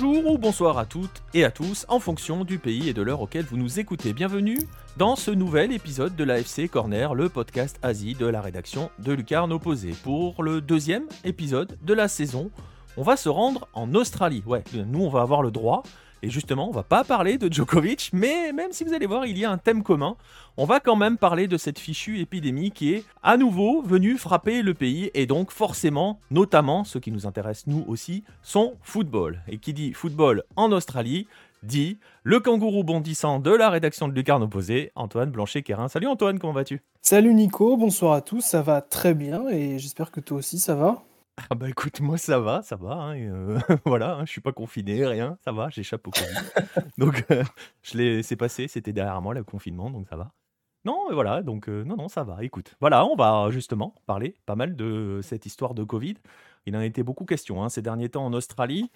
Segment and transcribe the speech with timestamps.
[0.00, 3.20] Bonjour ou bonsoir à toutes et à tous en fonction du pays et de l'heure
[3.20, 4.12] auquel vous nous écoutez.
[4.12, 4.60] Bienvenue
[4.96, 9.52] dans ce nouvel épisode de l'AFC Corner, le podcast Asie de la rédaction de Lucarne
[9.52, 9.96] Opposé.
[10.04, 12.52] Pour le deuxième épisode de la saison,
[12.96, 14.44] on va se rendre en Australie.
[14.46, 15.82] Ouais, nous on va avoir le droit
[16.22, 19.38] et justement, on va pas parler de Djokovic, mais même si vous allez voir, il
[19.38, 20.16] y a un thème commun.
[20.56, 24.62] On va quand même parler de cette fichue épidémie qui est à nouveau venue frapper
[24.62, 29.42] le pays et donc forcément, notamment, ce qui nous intéresse nous aussi, son football.
[29.48, 31.26] Et qui dit football en Australie,
[31.62, 35.88] dit le kangourou bondissant de la rédaction de Lucarne Opposé, Antoine Blanchet-Quérin.
[35.88, 36.82] Salut Antoine, comment vas-tu?
[37.02, 40.74] Salut Nico, bonsoir à tous, ça va très bien et j'espère que toi aussi ça
[40.74, 41.02] va.
[41.50, 42.94] Ah bah écoute, moi ça va, ça va.
[42.94, 46.26] hein, et, euh, voilà, hein, je suis pas confiné, rien, ça va, j'échappe au Covid.
[46.98, 47.44] donc euh,
[47.82, 50.32] je l'ai, c'est passé, c'était derrière moi le confinement, donc ça va.
[50.84, 52.42] Non, mais voilà, donc euh, non, non, ça va.
[52.44, 56.14] Écoute, voilà, on va justement parler pas mal de cette histoire de Covid.
[56.66, 58.90] Il en a été beaucoup question hein, ces derniers temps en Australie.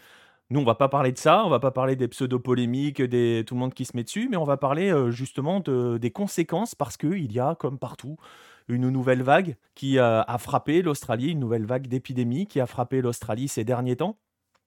[0.50, 3.54] Nous, on va pas parler de ça, on va pas parler des pseudo-polémiques, des tout
[3.54, 6.96] le monde qui se met dessus, mais on va parler justement de- des conséquences parce
[6.98, 8.18] qu'il y a, comme partout,
[8.68, 13.00] une nouvelle vague qui euh, a frappé l'Australie, une nouvelle vague d'épidémie qui a frappé
[13.00, 14.18] l'Australie ces derniers temps.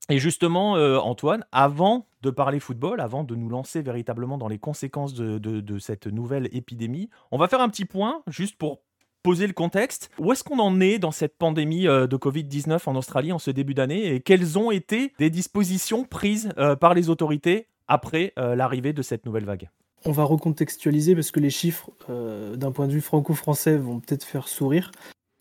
[0.10, 4.60] Et justement, euh, Antoine, avant de parler football, avant de nous lancer véritablement dans les
[4.60, 8.82] conséquences de, cette nouvelle épidémie, on va faire un petit point juste pour
[9.24, 10.12] poser le contexte.
[10.20, 13.50] Où est-ce qu'on en est dans cette pandémie euh, de Covid-19 en Australie en ce
[13.50, 19.02] début d'année et quelles ont été les dispositions prises par les autorités après l'arrivée de
[19.02, 19.70] cette nouvelle vague?
[20.06, 24.24] On va recontextualiser parce que les chiffres euh, d'un point de vue franco-français vont peut-être
[24.24, 24.92] faire sourire.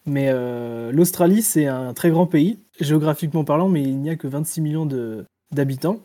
[0.06, 4.26] Mais euh, l'Australie, c'est un très grand pays, géographiquement parlant, mais il n'y a que
[4.26, 4.88] 26 millions
[5.50, 6.00] d'habitants.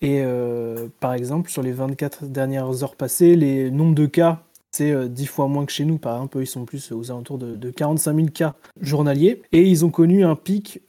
[0.00, 4.90] Et euh, par exemple, sur les 24 dernières heures passées, les nombres de cas, c'est
[4.90, 5.98] euh, 10 fois moins que chez nous.
[5.98, 9.42] Par exemple, ils sont plus aux alentours de, de 45 000 cas journaliers.
[9.52, 10.80] Et ils ont connu un pic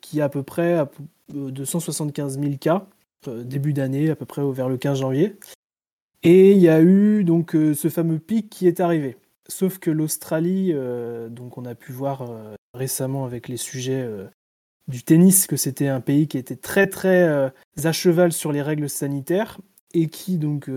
[0.00, 0.84] qui est à peu près
[1.32, 2.86] de 175 000 cas
[3.44, 5.36] début d'année, à peu près vers le 15 janvier.
[6.22, 9.16] Et il y a eu donc euh, ce fameux pic qui est arrivé.
[9.48, 14.06] Sauf que l'Australie, euh, donc on a pu voir euh, récemment avec les sujets
[14.86, 17.52] du tennis que c'était un pays qui était très très
[17.84, 19.58] à cheval sur les règles sanitaires
[19.92, 20.70] et qui donc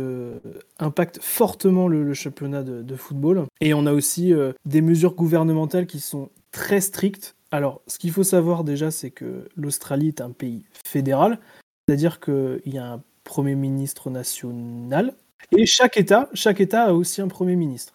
[0.79, 3.45] impacte fortement le, championnat de, football.
[3.61, 4.33] Et on a aussi
[4.65, 7.35] des mesures gouvernementales qui sont très strictes.
[7.51, 11.39] Alors, ce qu'il faut savoir déjà, c'est que l'Australie est un pays fédéral,
[11.87, 15.15] c'est-à-dire qu'il y a un Premier ministre national,
[15.51, 17.93] et chaque État, chaque État a aussi un Premier ministre.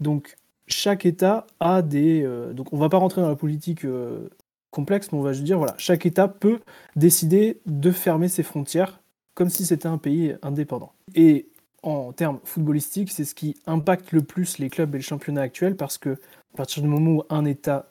[0.00, 0.36] Donc,
[0.66, 2.22] chaque État a des...
[2.22, 4.28] euh, donc, on va pas rentrer dans la politique euh,
[4.70, 6.60] complexe, mais on va juste dire, voilà, chaque État peut
[6.96, 9.00] décider de fermer ses frontières
[9.34, 10.92] comme si c'était un pays indépendant.
[11.14, 11.46] Et
[11.82, 15.76] en termes footballistiques, c'est ce qui impacte le plus les clubs et le championnat actuel,
[15.76, 16.10] parce que
[16.54, 17.90] à partir du moment où un État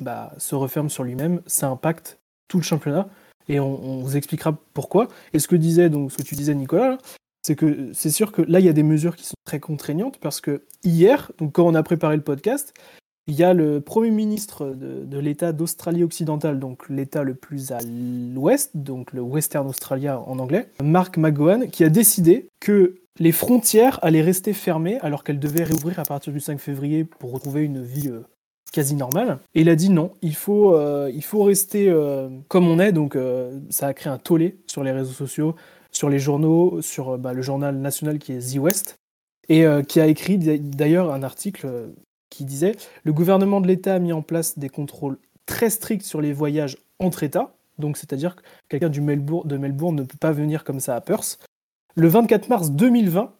[0.00, 2.18] bah, se referme sur lui-même, ça impacte
[2.48, 3.08] tout le championnat.
[3.48, 5.08] Et on, on vous expliquera pourquoi.
[5.32, 6.98] Et ce que disait donc ce que tu disais Nicolas,
[7.42, 10.18] c'est que c'est sûr que là il y a des mesures qui sont très contraignantes
[10.18, 12.74] parce que hier, donc quand on a préparé le podcast,
[13.26, 17.78] il y a le premier ministre de, l'État d'Australie occidentale, donc l'État le plus à
[18.34, 24.00] l'ouest, donc le Western Australia en anglais, Mark McGowan, qui a décidé que les frontières
[24.02, 27.84] allaient rester fermées alors qu'elles devaient réouvrir à partir du 5 février pour retrouver une
[27.84, 28.22] vie euh,
[28.72, 29.38] quasi normale.
[29.54, 33.16] Et il a dit non, il faut, euh, rester euh, comme on est, donc
[33.68, 35.54] ça a créé un tollé sur les réseaux sociaux,
[36.00, 38.96] sur les journaux, sur euh, bah, le journal national qui est The West,
[39.50, 41.88] et euh, qui a écrit d'ailleurs un article euh,
[42.30, 42.74] qui disait
[43.04, 46.78] Le gouvernement de l'État a mis en place des contrôles très stricts sur les voyages
[47.00, 50.80] entre États, donc c'est-à-dire que quelqu'un du Melbourne, de Melbourne ne peut pas venir comme
[50.80, 51.38] ça à Perth.
[51.96, 53.34] Le 24 mars 2020,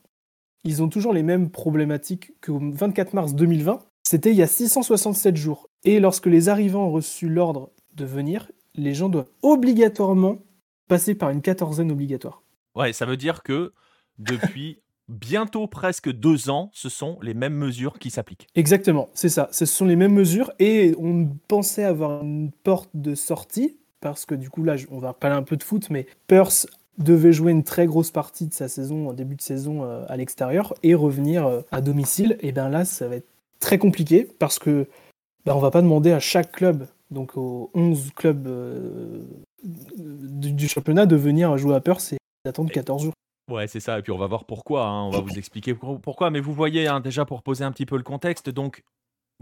[0.65, 5.35] ils ont toujours les mêmes problématiques qu'au 24 mars 2020, c'était il y a 667
[5.35, 5.67] jours.
[5.85, 10.41] Et lorsque les arrivants ont reçu l'ordre de venir, les gens doivent obligatoirement
[10.89, 12.43] passer par une quatorzaine obligatoire.
[12.75, 13.73] Ouais, ça veut dire que
[14.19, 18.47] depuis bientôt presque deux ans, ce sont les mêmes mesures qui s'appliquent.
[18.55, 19.49] Exactement, c'est ça.
[19.51, 24.35] Ce sont les mêmes mesures et on pensait avoir une porte de sortie parce que
[24.35, 26.67] du coup là, on va parler un peu de foot, mais Perth
[26.99, 30.17] devait jouer une très grosse partie de sa saison, en début de saison euh, à
[30.17, 32.37] l'extérieur et revenir euh, à domicile.
[32.41, 33.29] Et bien là, ça va être
[33.59, 34.87] très compliqué parce que
[35.45, 39.23] ben, on va pas demander à chaque club, donc aux 11 clubs euh,
[39.65, 42.15] du, championnat, de venir jouer à Perth
[42.45, 43.13] d'attendre 14 jours.
[43.51, 43.99] Ouais, c'est ça.
[43.99, 44.87] Et puis on va voir pourquoi.
[44.87, 46.31] hein, On va vous expliquer pour- pourquoi.
[46.31, 48.83] Mais vous voyez, hein, déjà pour poser un petit peu le contexte, donc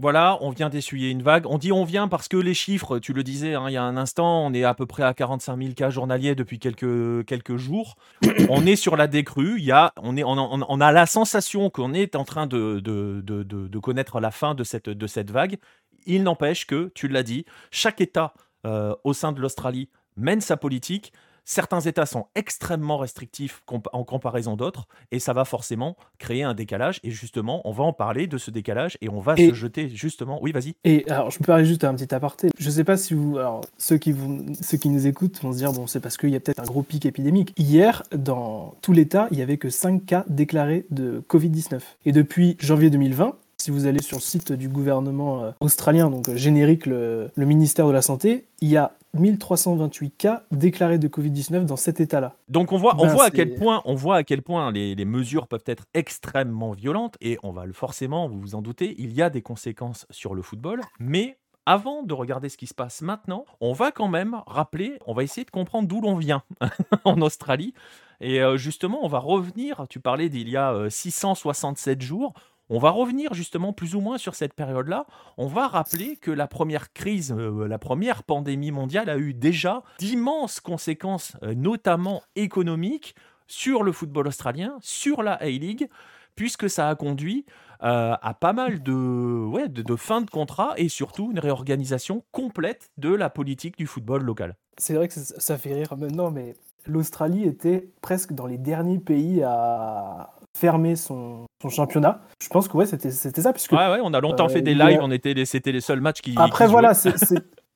[0.01, 1.45] voilà, on vient d'essuyer une vague.
[1.45, 3.83] On dit on vient parce que les chiffres, tu le disais hein, il y a
[3.83, 7.57] un instant, on est à peu près à 45 000 cas journaliers depuis quelques, quelques
[7.57, 7.95] jours.
[8.49, 9.57] on est sur la décrue.
[9.59, 12.47] Il y a, on, est, on, on- on a la sensation qu'on est en train
[12.47, 15.57] de, de, de- de- de connaître la fin de cette, de cette vague.
[16.05, 18.33] Il n'empêche que, tu l'as dit, chaque État
[18.65, 21.13] euh, au sein de l'Australie mène sa politique.
[21.49, 26.99] Certains États sont extrêmement restrictifs en comparaison d'autres, et ça va forcément créer un décalage.
[27.03, 30.39] Et justement, on va en parler de ce décalage et on va se jeter justement.
[30.43, 30.75] Oui, vas-y.
[30.83, 32.49] Et alors, je me permets juste un petit aparté.
[32.59, 35.51] Je ne sais pas si vous, alors ceux qui vous, ceux qui nous écoutent vont
[35.51, 37.53] se dire bon, c'est parce qu'il y a peut-être un gros pic épidémique.
[37.57, 41.79] Hier, dans tout l'État, il y avait que 5 cas déclarés de Covid-19.
[42.05, 46.29] Et depuis janvier 2020, si vous allez sur le site du gouvernement euh, australien, donc
[46.29, 51.65] euh, générique le, ministère de la Santé, il y a 1328 cas déclarés de Covid-19
[51.65, 52.35] dans cet état-là.
[52.47, 54.95] Donc on voit, on ben, voit à quel point, on voit à quel point les,
[54.95, 58.95] les, mesures peuvent être extrêmement violentes et on va le forcément, vous vous en doutez,
[58.97, 62.73] il y a des conséquences sur le football, mais avant de regarder ce qui se
[62.73, 66.43] passe maintenant, on va quand même rappeler, on va essayer de comprendre d'où l'on vient
[67.03, 67.73] en Australie.
[68.21, 72.33] Et euh, justement, on va revenir, tu parlais d'il y a 667 jours,
[72.69, 75.05] on va revenir justement plus ou moins sur cette période-là.
[75.37, 79.83] On va rappeler que la première crise, euh, la première pandémie mondiale a eu déjà
[79.97, 83.15] d'immenses conséquences, euh, notamment économiques,
[83.47, 85.89] sur le football australien, sur la A-League,
[86.35, 87.45] puisque ça a conduit
[87.81, 92.91] euh, à pas mal de, ouais, de, fins de contrat et surtout une réorganisation complète
[92.97, 94.55] de la politique du football local.
[94.77, 96.55] C'est vrai que ça fait rire maintenant, mais
[96.85, 100.29] l'Australie était presque dans les derniers pays à,
[100.59, 102.21] fermer son, championnat.
[102.41, 103.51] Je pense que ouais, c'était ça.
[103.51, 105.99] Puisque, ouais, ouais, on a longtemps fait des euh, lives, on était c'était les seuls
[105.99, 106.35] matchs qui.
[106.37, 107.13] Après, voilà, c'est.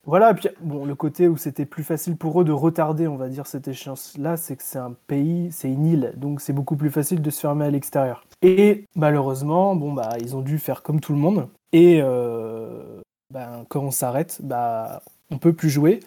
[0.06, 3.28] Voilà, puis bon, le côté où c'était plus facile pour eux de retarder, on va
[3.28, 6.90] dire, cette échéance-là, c'est que c'est un pays, c'est une île, donc c'est beaucoup plus
[6.90, 8.26] facile de se fermer à l'extérieur.
[8.42, 11.48] Et malheureusement, bon, bah, ils ont dû faire comme tout le monde.
[11.72, 13.00] Et euh,
[13.32, 16.00] ben, quand on s'arrête, bah, on peut plus jouer.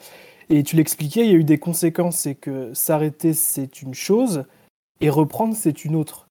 [0.50, 4.46] Et tu l'expliquais, il y a eu des conséquences, c'est que s'arrêter, c'est une chose,
[5.02, 6.27] et reprendre, c'est une autre.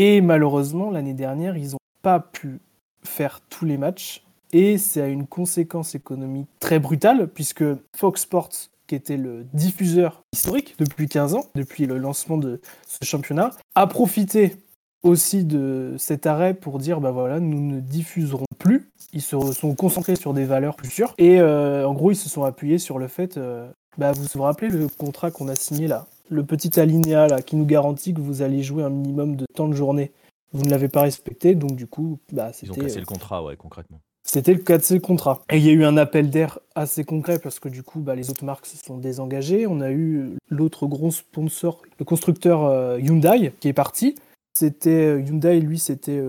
[0.00, 2.60] Et malheureusement, l'année dernière, ils n'ont pas pu
[3.02, 4.22] faire tous les matchs.
[4.52, 7.64] Et c'est à une conséquence économique très brutale, puisque
[7.96, 8.50] Fox Sports,
[8.86, 13.88] qui était le diffuseur historique depuis 15 ans, depuis le lancement de ce championnat, a
[13.88, 14.54] profité
[15.02, 18.92] aussi de cet arrêt pour dire bah voilà, nous ne diffuserons plus.
[19.12, 21.12] Ils se sont concentrés sur des valeurs plus sûres.
[21.18, 24.42] Et euh, en gros, ils se sont appuyés sur le fait, euh, bah, vous vous
[24.42, 26.06] rappelez le contrat qu'on a signé là?
[26.28, 29.68] Le petit alinéa là, qui nous garantit que vous allez jouer un minimum de temps
[29.68, 30.12] de journée.
[30.52, 32.72] Vous ne l'avez pas respecté, donc du coup, bah, c'était.
[32.72, 34.00] Ils ont cassé le euh, contrat, ouais, concrètement.
[34.22, 35.42] C'était le cas de ce contrat.
[35.50, 38.14] Et il y a eu un appel d'air assez concret parce que du coup, bah,
[38.14, 39.66] les autres marques se sont désengagées.
[39.66, 44.14] On a eu l'autre gros sponsor, le constructeur euh, Hyundai, qui est parti.
[44.54, 46.22] C'était euh, Hyundai, lui, c'était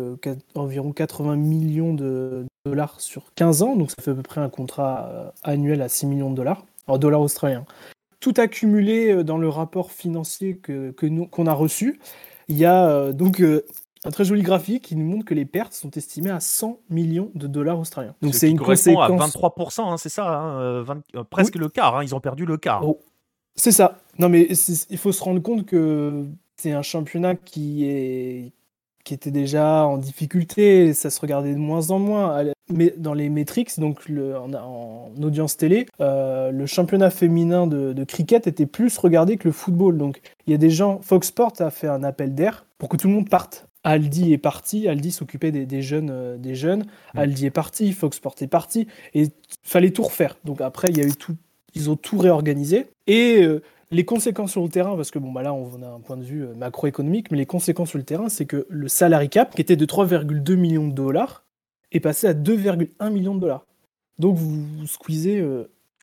[0.56, 4.50] environ 80 millions de dollars sur 15 ans, donc ça fait à peu près un
[4.50, 7.66] contrat annuel à 6 millions de dollars, en dollars australiens
[8.20, 12.00] tout accumulé euh, dans le rapport financier que, nous, qu'on a reçu.
[12.48, 13.66] Il y a euh, donc euh,
[14.04, 17.32] un très joli graphique qui nous montre que les pertes sont estimées à 100 millions
[17.36, 18.16] de dollars australiens.
[18.22, 20.86] Donc c'est une correspond à 23%, hein, c'est ça, hein,
[21.30, 21.98] presque le quart.
[21.98, 22.88] Hein, ils ont perdu le quart.
[22.88, 23.00] Oh.
[23.56, 24.00] C'est ça.
[24.18, 24.48] Non mais
[24.90, 28.54] il faut se rendre compte que c'est un championnat qui est
[29.04, 32.44] qui était déjà en difficulté, ça se regardait de moins en moins.
[32.72, 38.48] Mais dans les metrics, donc le, en, audience télé, euh, le championnat féminin de, cricket
[38.48, 39.98] était plus regardé que le football.
[39.98, 42.98] Donc il y a des gens, Fox Sport a fait un appel d'air pour que
[42.98, 43.66] tout le monde parte.
[43.84, 46.84] Aldi est parti, Aldi s'occupait des, jeunes, euh, des jeunes.
[47.14, 47.20] Mm.
[47.20, 49.30] Aldi est parti, Fox Sport est parti, et
[49.64, 50.38] fallait tout refaire.
[50.44, 51.36] Donc après, il y a eu tout,
[51.76, 52.88] ils ont tout réorganisé.
[53.08, 56.00] Et euh, les conséquences sur le terrain, parce que bon, bah là, on a un
[56.00, 59.30] point de vue euh, macroéconomique, mais les conséquences sur le terrain, c'est que le salary
[59.30, 61.44] cap, qui était de 3,2 millions de dollars,
[61.92, 63.66] est passé à 2,1 millions de dollars.
[64.20, 65.44] Donc vous, squeezez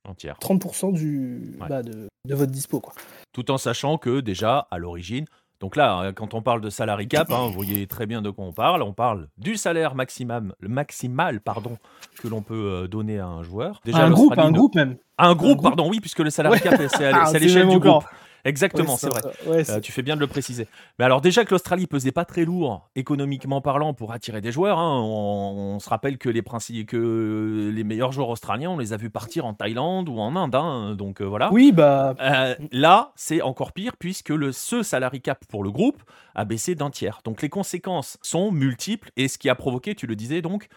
[0.04, 2.80] 30% euh, du, bah, de, de, votre dispo.
[2.80, 2.94] Quoi.
[3.32, 5.26] Tout en sachant que déjà, à l'origine,
[5.60, 8.30] donc là, hein, quand on parle de salary cap, hein, vous voyez très bien de
[8.30, 8.82] quoi on parle.
[8.82, 11.78] On parle du salaire maximum, le maximal pardon,
[12.20, 13.80] que l'on peut euh, donner à un joueur.
[13.84, 14.96] Déjà, un groupe, un groupe même.
[15.18, 18.04] Un groupe, pardon, oui, puisque le salary cap, c'est à, ah, l'échelle du groupe.
[18.46, 19.20] Exactement, c'est vrai.
[19.48, 20.68] Euh, tu fais bien de le préciser.
[20.98, 24.78] Mais alors déjà que l'Australie pesait pas très lourd économiquement parlant pour attirer des joueurs,
[24.78, 26.42] hein, on, se rappelle que les,
[26.86, 30.54] que les meilleurs joueurs australiens, on les a vus partir en Thaïlande ou en Inde.
[30.54, 31.52] Hein, donc euh, voilà.
[31.52, 32.14] Oui, bah.
[32.20, 36.02] Euh, là, c'est encore pire puisque le, ce salary cap pour le groupe
[36.36, 37.20] a baissé d'un tiers.
[37.24, 40.68] Donc les conséquences sont multiples et ce qui a provoqué, tu le disais donc,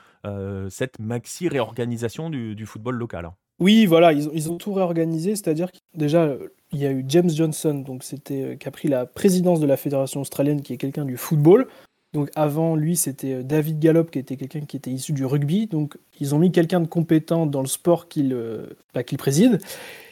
[0.69, 3.25] cette maxi réorganisation du, du football local.
[3.25, 3.33] Hein.
[3.59, 6.33] Oui, voilà, ils ont, tout réorganisé, c'est-à-dire que déjà,
[6.71, 9.65] il y a eu James Johnson, donc c'était euh, qui a pris la présidence de
[9.65, 11.67] la fédération australienne, qui est quelqu'un du football.
[12.13, 15.67] Donc avant lui, c'était euh, David Gallop, qui était quelqu'un qui était issu du rugby.
[15.67, 19.59] Donc ils ont mis quelqu'un de compétent dans le sport qu'il euh, bah, préside.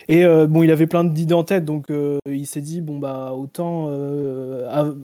[0.09, 1.87] Et bon, il avait plein d'idées en tête, donc
[2.25, 3.89] il s'est dit bon bah autant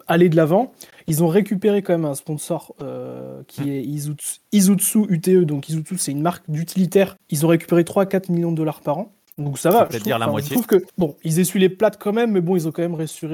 [0.07, 0.71] aller de l'avant.
[1.07, 2.75] Ils ont récupéré quand même un sponsor
[3.48, 5.45] qui est Izutsu, UTE.
[5.45, 7.15] Donc Izutsu, c'est une marque d'utilitaire.
[7.29, 9.12] Ils ont récupéré 3-4 millions de dollars par an.
[9.38, 9.86] Donc ça va.
[9.86, 10.50] peut-être dire la enfin, moitié.
[10.50, 12.83] Je trouve que, bon, ils essuient les plates quand même, mais bon, ils ont quand
[12.83, 13.25] même réussi,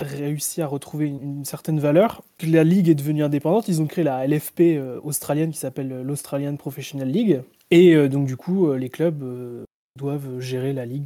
[0.00, 2.22] réussi à retrouver une, certaine valeur.
[2.46, 3.68] La ligue est devenue indépendante.
[3.68, 7.42] Ils ont créé la LFP euh, australienne qui s'appelle euh, l'Australian Professional League.
[7.70, 9.64] Et euh, donc, du coup, euh, les clubs euh,
[9.98, 11.04] doivent gérer la ligue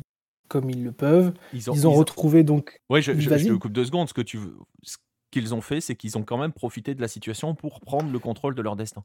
[0.49, 1.33] comme ils le peuvent.
[1.55, 2.77] Ils ont, Ils ont ils ont- retrouvé donc.
[2.91, 4.09] Ouais, je, je- je te coupe deux secondes.
[4.09, 4.97] Ce que tu veux- ce
[5.35, 8.19] qu'ils ont fait, c'est qu'ils ont quand même profité de la situation pour prendre le
[8.19, 9.03] contrôle de leur destin.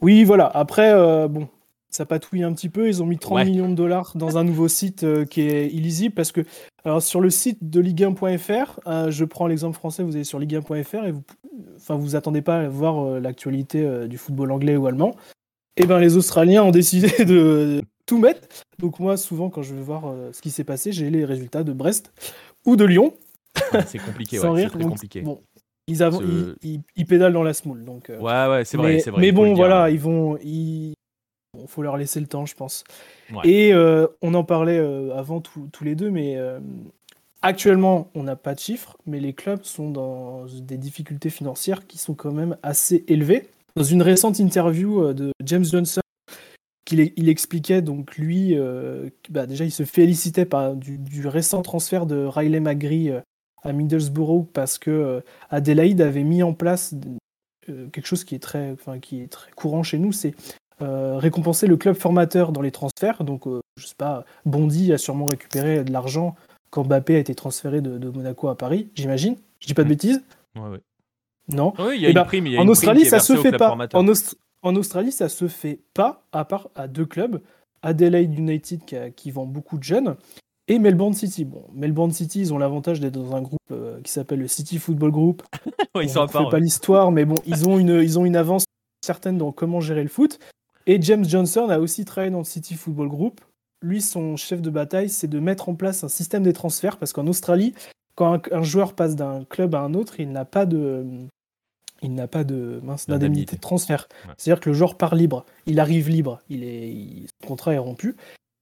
[0.00, 0.46] Oui, voilà.
[0.46, 1.48] Après, euh, bon,
[1.90, 2.88] ça patouille un petit peu.
[2.88, 3.44] Ils ont mis 30 Ouais.
[3.44, 6.40] millions de dollars dans un nouveau site euh, qui est illisible parce que,
[6.84, 11.04] alors, sur le site de Ligue1.fr, euh, je prends l'exemple français, vous allez sur Ligue1.fr
[11.04, 11.22] et vous,
[11.76, 15.14] enfin, vous attendez pas à voir euh, l'actualité du football anglais ou allemand.
[15.76, 18.48] Et ben, les Australiens ont décidé de tout mettre.
[18.78, 21.72] Donc moi, souvent, quand je veux voir ce qui s'est passé, j'ai les résultats de
[21.72, 22.12] Brest
[22.64, 23.12] ou de Lyon.
[23.72, 25.20] Ouais, c'est compliqué, ouais, c'est très Donc, compliqué.
[25.22, 25.40] Bon,
[25.90, 26.22] ils, av- Ce-
[26.62, 27.84] ils, ils- ils pédalent dans la smoule.
[27.84, 29.20] Donc, euh, Ouais, ouais, c'est vrai, mais, c'est vrai.
[29.20, 29.56] mais bon, dire.
[29.56, 30.38] voilà, ils vont.
[30.42, 30.94] Il
[31.66, 32.84] faut leur laisser le temps, je pense.
[33.32, 33.40] Ouais.
[33.48, 36.36] Et euh, on en parlait euh, avant tous tous les deux, mais
[37.42, 41.98] actuellement, on n'a pas de chiffres, mais les clubs sont dans des difficultés financières qui
[41.98, 43.48] sont quand même assez élevées.
[43.76, 46.00] Dans une récente interview de James Johnson,
[46.84, 48.56] qu'il il expliquait donc lui,
[49.30, 53.12] bah, déjà il se félicitait par, du, du récent transfert de Riley McGree
[53.62, 56.94] à Middlesbrough parce que euh, Adelaide avait mis en place
[57.68, 60.34] euh, quelque chose qui est très, enfin, qui est très courant chez nous, c'est
[60.82, 63.22] euh, récompenser le club formateur dans les transferts.
[63.22, 66.34] Donc, euh, je sais pas, Bondy a sûrement récupéré de l'argent
[66.70, 69.36] quand Mbappé a été transféré de, de Monaco à Paris, j'imagine.
[69.60, 69.90] Je dis pas de Mm.
[69.90, 70.24] bêtises
[70.56, 70.80] Ouais, ouais.
[71.48, 71.74] Non.
[71.78, 72.46] Oui, il y a Eh une ben, prime.
[72.46, 73.76] il y a En une prime Australie, qui est ça se fait pas.
[73.92, 77.40] En, Aust- en Australie, ça se fait pas, à part à deux clubs.
[77.82, 80.16] Adelaide United qui, a- qui vend beaucoup de jeunes
[80.70, 81.44] et Melbourne City.
[81.44, 84.78] Bon, Melbourne City, ils ont l'avantage d'être dans un groupe euh, qui s'appelle le City
[84.78, 85.42] Football Group.
[85.96, 86.48] Ouais, ils On sont à refait part.
[86.50, 86.62] pas ouais.
[86.62, 88.64] l'histoire, mais bon, ils ont une, ils ont une avance
[89.04, 90.38] certaine dans comment gérer le foot.
[90.86, 93.40] Et James Johnson a aussi travaillé dans le City Football Group.
[93.82, 97.12] Lui, son chef de bataille, c'est de mettre en place un système des transferts, parce
[97.12, 97.74] qu'en Australie,
[98.14, 101.04] quand un, un joueur passe d'un club à un autre, il n'a pas de,
[102.02, 103.10] il n'a pas de mince, D'indemnité.
[103.28, 104.06] d'indemnité de transfert.
[104.28, 104.34] Ouais.
[104.38, 107.78] C'est-à-dire que le joueur part libre, il arrive libre, il est, il- son contrat est
[107.78, 108.14] rompu.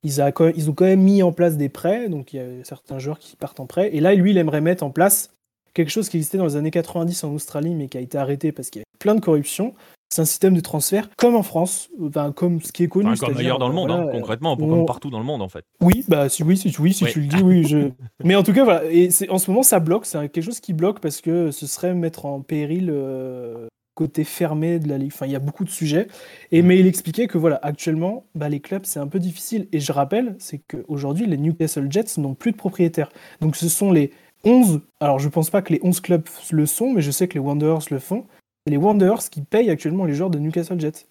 [0.05, 2.41] Ils, a quand- ils ont quand même mis en place des prêts, donc il y
[2.41, 3.91] a certains joueurs qui partent en prêt.
[3.95, 5.31] Et là, lui, il aimerait mettre en place
[5.75, 8.53] quelque chose qui existait dans les années 90 en Australie, mais qui a été arrêté
[8.53, 9.75] parce qu'il y avait plein de corruption.
[10.11, 11.91] C'est un système de transfert comme en France,
[12.35, 13.11] comme ce qui est connu.
[13.13, 15.43] Enfin, comme ailleurs dans le monde, voilà, hein, concrètement, on- comme partout dans le monde
[15.43, 15.65] en fait.
[15.83, 17.65] oui, bah si oui, si, oui, si tu le dis, oui.
[17.65, 17.91] Je...
[18.25, 18.85] Mais en tout cas, voilà.
[18.91, 20.07] Et en ce moment, ça bloque.
[20.07, 23.68] C'est quelque chose qui bloque parce que ce serait mettre en péril euh,
[23.99, 25.11] côté fermé de la ligue.
[25.13, 26.07] Enfin, il y a beaucoup de sujets.
[26.53, 29.67] Et mais il expliquait que voilà, actuellement, bah, les clubs c'est un peu difficile.
[29.73, 33.11] Et je rappelle, c'est qu'aujourd'hui, les Newcastle Jets n'ont plus de propriétaires.
[33.41, 34.13] Donc ce sont les
[34.45, 34.81] 11.
[35.01, 37.41] Alors je pense pas que les 11 clubs le sont, mais je sais que les
[37.41, 38.25] Wanderers le font.
[38.65, 41.07] C'est les Wanderers qui payent actuellement les joueurs de Newcastle Jets.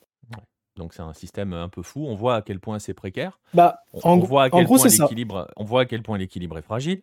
[0.77, 2.05] Donc c'est un système un peu fou.
[2.07, 3.39] On voit à quel point c'est précaire.
[3.53, 5.03] Bah, On, en, on gros- voit à en quel gros, point c'est ça.
[5.03, 5.47] l'équilibre.
[5.57, 7.01] On voit à quel point l'équilibre est fragile.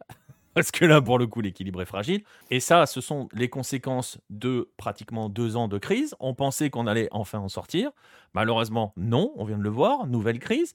[0.55, 2.23] Parce que là, pour le coup, l'équilibre est fragile.
[2.51, 6.15] Et ça, ce sont les conséquences de pratiquement deux ans de crise.
[6.21, 7.91] On pensait qu'on allait enfin en sortir.
[8.35, 9.33] Malheureusement, non.
[9.37, 10.07] On vient de le voir.
[10.07, 10.75] Nouvelle crise.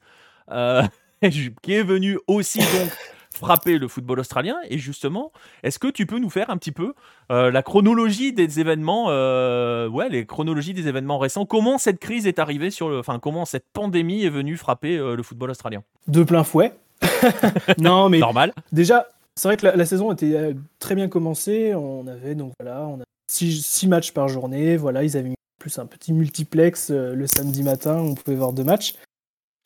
[0.52, 0.84] Euh,
[1.62, 2.92] qui est venue aussi donc
[3.34, 4.58] frapper le football australien.
[4.70, 5.32] Et justement,
[5.64, 6.94] est-ce que tu peux nous faire un petit peu
[7.32, 11.46] euh, la chronologie des événements, euh, ouais, les chronologies des événements récents?
[11.46, 15.16] Comment cette crise est arrivée sur le, enfin, comment cette pandémie est venue frapper euh,
[15.16, 15.84] le football australien?
[16.08, 16.74] De plein fouet.
[17.78, 18.54] non, mais Normal.
[18.72, 19.08] Déjà,
[19.40, 21.74] c'est vrai que la, saison était euh, très bien commencée.
[21.74, 22.90] On avait donc voilà,
[23.32, 24.76] six, matchs par journée.
[24.76, 28.00] Voilà, ils avaient plus un petit multiplex euh, le samedi matin.
[28.00, 28.96] On pouvait voir deux matchs.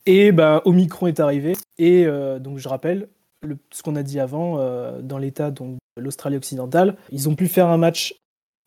[0.06, 1.56] Et ben Omicron est arrivé.
[1.78, 3.08] Et euh, donc je rappelle
[3.42, 4.58] le- ce qu'on a dit avant
[5.00, 6.96] dans l'état donc l'Australie occidentale.
[7.10, 8.14] Ils ont pu faire un match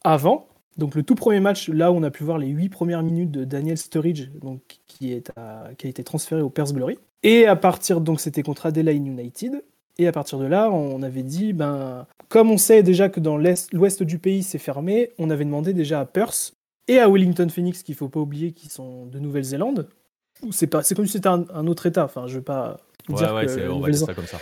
[0.03, 0.49] avant.
[0.75, 3.31] Donc le tout premier match, là où on a pu voir les huit premières minutes
[3.31, 6.99] de Daniel Sturridge, donc qui a été transféré au Perth Glory.
[7.23, 9.63] Et à partir donc c'était contre Adelaide United.
[9.99, 13.37] Et à partir de là, on avait dit, ben, comme on sait déjà que dans
[13.37, 16.53] l'ouest du pays c'est fermé, on avait demandé déjà à Perth
[16.87, 19.89] et à Wellington Phoenix, qu'il faut pas oublier, qui sont de Nouvelle-Zélande.
[20.43, 22.05] Ou C'est pas, c'est comme si c'était un, un autre État.
[22.05, 24.39] Enfin, je veux pas dire ouais, que on va dire ça comme ça.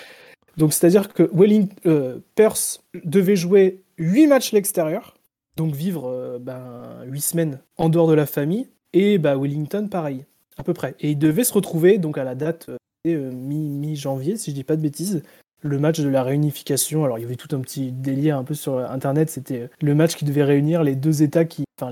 [0.57, 5.15] donc c'est-à-dire que Welling, euh, Perth devait jouer 8 matchs à l'extérieur,
[5.55, 10.25] donc vivre euh, ben, 8 semaines en dehors de la famille, et bah, Wellington pareil,
[10.57, 10.95] à peu près.
[10.99, 12.75] Et ils devaient se retrouver donc à la date euh,
[13.07, 15.23] euh, mi- mi-janvier, si je dis pas de bêtises,
[15.65, 17.03] le match de la réunification.
[17.03, 19.95] Alors il y avait tout un petit délire un peu sur Internet, c'était euh, le
[19.95, 21.91] match qui devait réunir les deux États, qui, enfin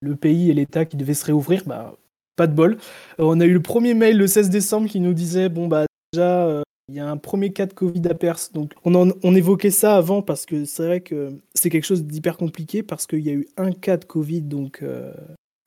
[0.00, 1.96] le pays et l'État qui devaient se réouvrir, bah,
[2.36, 2.76] pas de bol.
[3.18, 5.86] Euh, on a eu le premier mail le 16 décembre qui nous disait, bon bah
[6.12, 6.46] déjà...
[6.46, 8.54] euh, il y a un premier cas de Covid à Perth.
[8.54, 12.38] Donc, on, en- évoquait ça avant parce que c'est vrai que c'est quelque chose d'hyper
[12.38, 14.82] compliqué parce qu'il y a eu un cas de Covid donc,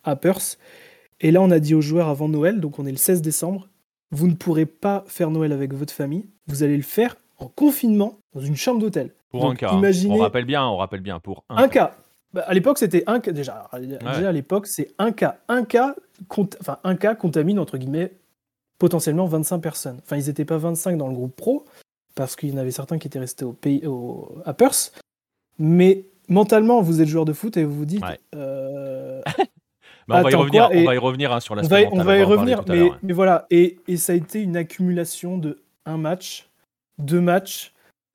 [0.03, 0.57] à Perth.
[1.19, 3.69] Et là, on a dit aux joueurs avant Noël, donc on est le 16 décembre.
[4.10, 6.25] vous ne pourrez pas faire Noël avec votre famille.
[6.48, 9.12] Vous allez le faire en confinement dans une chambre d'hôtel.
[9.31, 9.69] Pour un cas.
[9.71, 9.77] hein.
[9.77, 11.95] Imaginez On rappelle bien, on rappelle bien pour un, un cas.
[12.33, 13.31] Bah, à l'époque, c'était un cas.
[13.31, 15.38] Déjà, déjà à l'époque, c'est un cas.
[15.48, 15.95] Un cas,
[16.29, 18.13] cont- enfin, un cas contamine, entre guillemets,
[18.79, 20.00] potentiellement 25 personnes.
[20.03, 21.65] Enfin, ils n'étaient pas 25 dans le groupe pro,
[22.15, 24.93] parce qu'il y en avait certains qui étaient restés au pays, au, à Perth.
[25.60, 28.03] Mais mentalement, vous êtes joueur de foot et vous vous dites.
[28.03, 28.19] Ouais.
[28.36, 29.21] euh,
[30.07, 32.05] Mais on va y revenir, on va y revenir hein, sur on va, on mental,
[32.05, 32.98] va y revenir, mais, l'heure, ouais.
[33.03, 33.45] mais voilà.
[33.50, 36.50] Et, et ça a été une accumulation de un match,
[37.01, 37.74] deux matchs,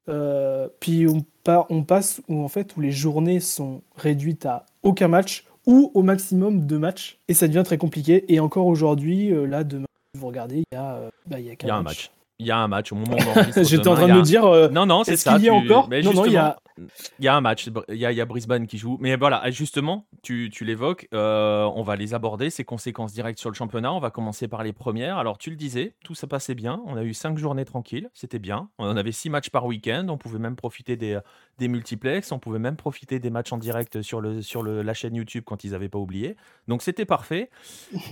[0.08, 4.66] euh, puis on, part, on passe où en fait où les journées sont réduites à
[4.82, 8.24] aucun match ou au maximum deux matchs, et ça devient très compliqué.
[8.32, 11.50] Et encore aujourd'hui, euh, là demain, vous regardez, il y a, euh, bah, il y
[11.50, 12.10] a, qu'un Il y a un match.
[12.38, 14.44] Il y a un match au moment où on J'étais en train de me dire.
[14.44, 15.34] euh, Non, non, c'est Est-ce ça.
[15.34, 17.68] qu'il y a encore mais Non, non, il y a- il y a un match.
[17.88, 18.96] Il y a, Brisbane qui joue.
[19.00, 21.08] Mais voilà, justement, tu, l'évoques.
[21.12, 23.92] euh, on va les aborder, ces conséquences directes sur le championnat.
[23.92, 25.18] On va commencer par les premières.
[25.18, 26.82] Alors, tu le disais, tout ça passait bien.
[26.86, 28.10] On a eu cinq journées tranquilles.
[28.14, 28.68] C'était bien.
[28.78, 30.06] On avait six matchs par week-end.
[30.08, 31.18] On pouvait même profiter des,
[31.58, 32.32] des multiplex.
[32.32, 35.88] On pouvait même profiter des matchs en direct sur, la chaîne YouTube quand ils n'avaient
[35.88, 36.36] pas oublié.
[36.68, 37.50] Donc, c'était parfait.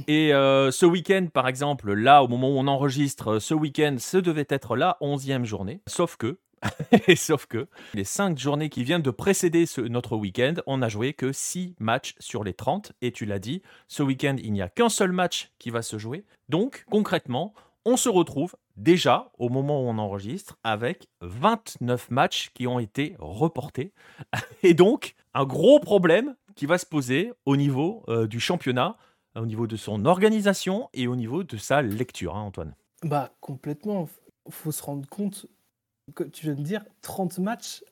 [0.09, 3.97] Et euh, ce week-end, par exemple, là, au moment où on enregistre, euh, ce week-end,
[3.99, 5.81] ce devait être la 11e journée.
[5.87, 6.39] Sauf que,
[7.17, 11.33] sauf que, les 5 journées qui viennent de précéder notre week-end, on n'a joué que
[11.33, 12.93] 6 matchs sur les 30.
[13.03, 15.99] Et tu l'as dit, ce week-end, il n'y a qu'un seul match qui va se
[15.99, 16.25] jouer.
[16.49, 17.55] Donc, concrètement,
[17.85, 23.15] on se retrouve déjà, au moment où on enregistre, avec 29 matchs qui ont été
[23.19, 23.93] reportés.
[24.63, 28.97] Et donc, un gros problème qui va se poser au niveau euh, du championnat,
[29.37, 32.75] au niveau de son organisation et au niveau de sa lecture, hein, Antoine.
[33.03, 34.09] Bah, complètement.
[34.49, 35.47] faut se rendre compte,
[36.33, 37.83] tu viens de dire, 30 matchs,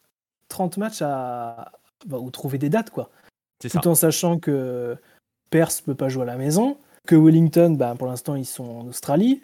[0.49, 1.73] 30 matchs à.
[2.07, 3.11] Bah, ou trouver des dates, quoi.
[3.63, 3.79] Ça.
[3.81, 4.97] Tout en sachant que
[5.51, 8.87] Perth peut pas jouer à la maison, que Wellington, bah, pour l'instant, ils sont en
[8.89, 9.41] Australie.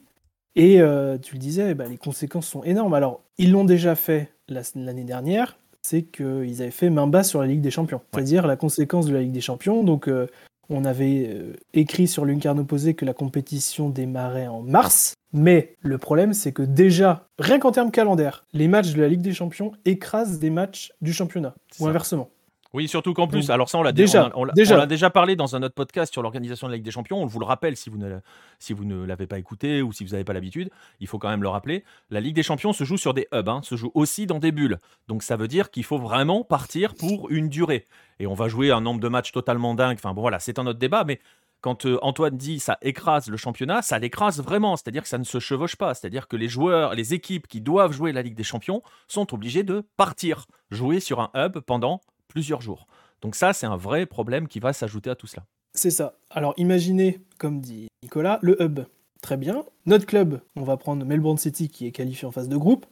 [0.56, 2.94] Et euh, tu le disais, bah, les conséquences sont énormes.
[2.94, 7.40] Alors, ils l'ont déjà fait la- l'année dernière, c'est qu'ils avaient fait main basse sur
[7.40, 8.00] la Ligue des Champions.
[8.12, 9.84] C'est-à-dire la conséquence de la Ligue des Champions.
[9.84, 10.26] Donc, euh,
[10.68, 15.14] on avait euh, écrit sur Lucarne opposé que la compétition démarrait en mars.
[15.32, 19.20] Mais le problème, c'est que déjà, rien qu'en termes calendaires, les matchs de la Ligue
[19.20, 21.54] des Champions écrasent des matchs du championnat.
[21.80, 22.30] Ou inversement.
[22.74, 24.74] Oui, surtout qu'en plus, alors ça, on l'a déjà, on a- on l'a- déjà.
[24.74, 27.22] on l'a déjà parlé dans un autre podcast sur l'organisation de la Ligue des Champions.
[27.22, 28.18] On vous le rappelle si vous ne,
[28.58, 30.68] si vous ne l'avez pas écouté ou si vous n'avez pas l'habitude.
[31.00, 31.82] Il faut quand même le rappeler.
[32.10, 34.52] La Ligue des Champions se joue sur des hubs, hein, se joue aussi dans des
[34.52, 34.78] bulles.
[35.08, 37.86] Donc ça veut dire qu'il faut vraiment partir pour une durée.
[38.20, 39.96] Et on va jouer un nombre de matchs totalement dingue.
[39.98, 41.20] Enfin bon, voilà, c'est un autre débat, mais.
[41.60, 45.24] Quand euh, Antoine dit ça écrase le championnat, ça l'écrase vraiment, c'est-à-dire que ça ne
[45.24, 48.44] se chevauche pas, c'est-à-dire que les joueurs, les équipes qui doivent jouer la Ligue des
[48.44, 52.86] Champions sont obligés de partir, jouer sur un hub pendant plusieurs jours.
[53.22, 55.44] Donc ça, c'est un vrai problème qui va s'ajouter à tout cela.
[55.74, 56.14] C'est ça.
[56.30, 58.80] Alors imaginez, comme dit Nicolas, le hub.
[59.20, 59.64] Très bien.
[59.86, 62.86] Notre club, on va prendre Melbourne City qui est qualifié en phase de groupe.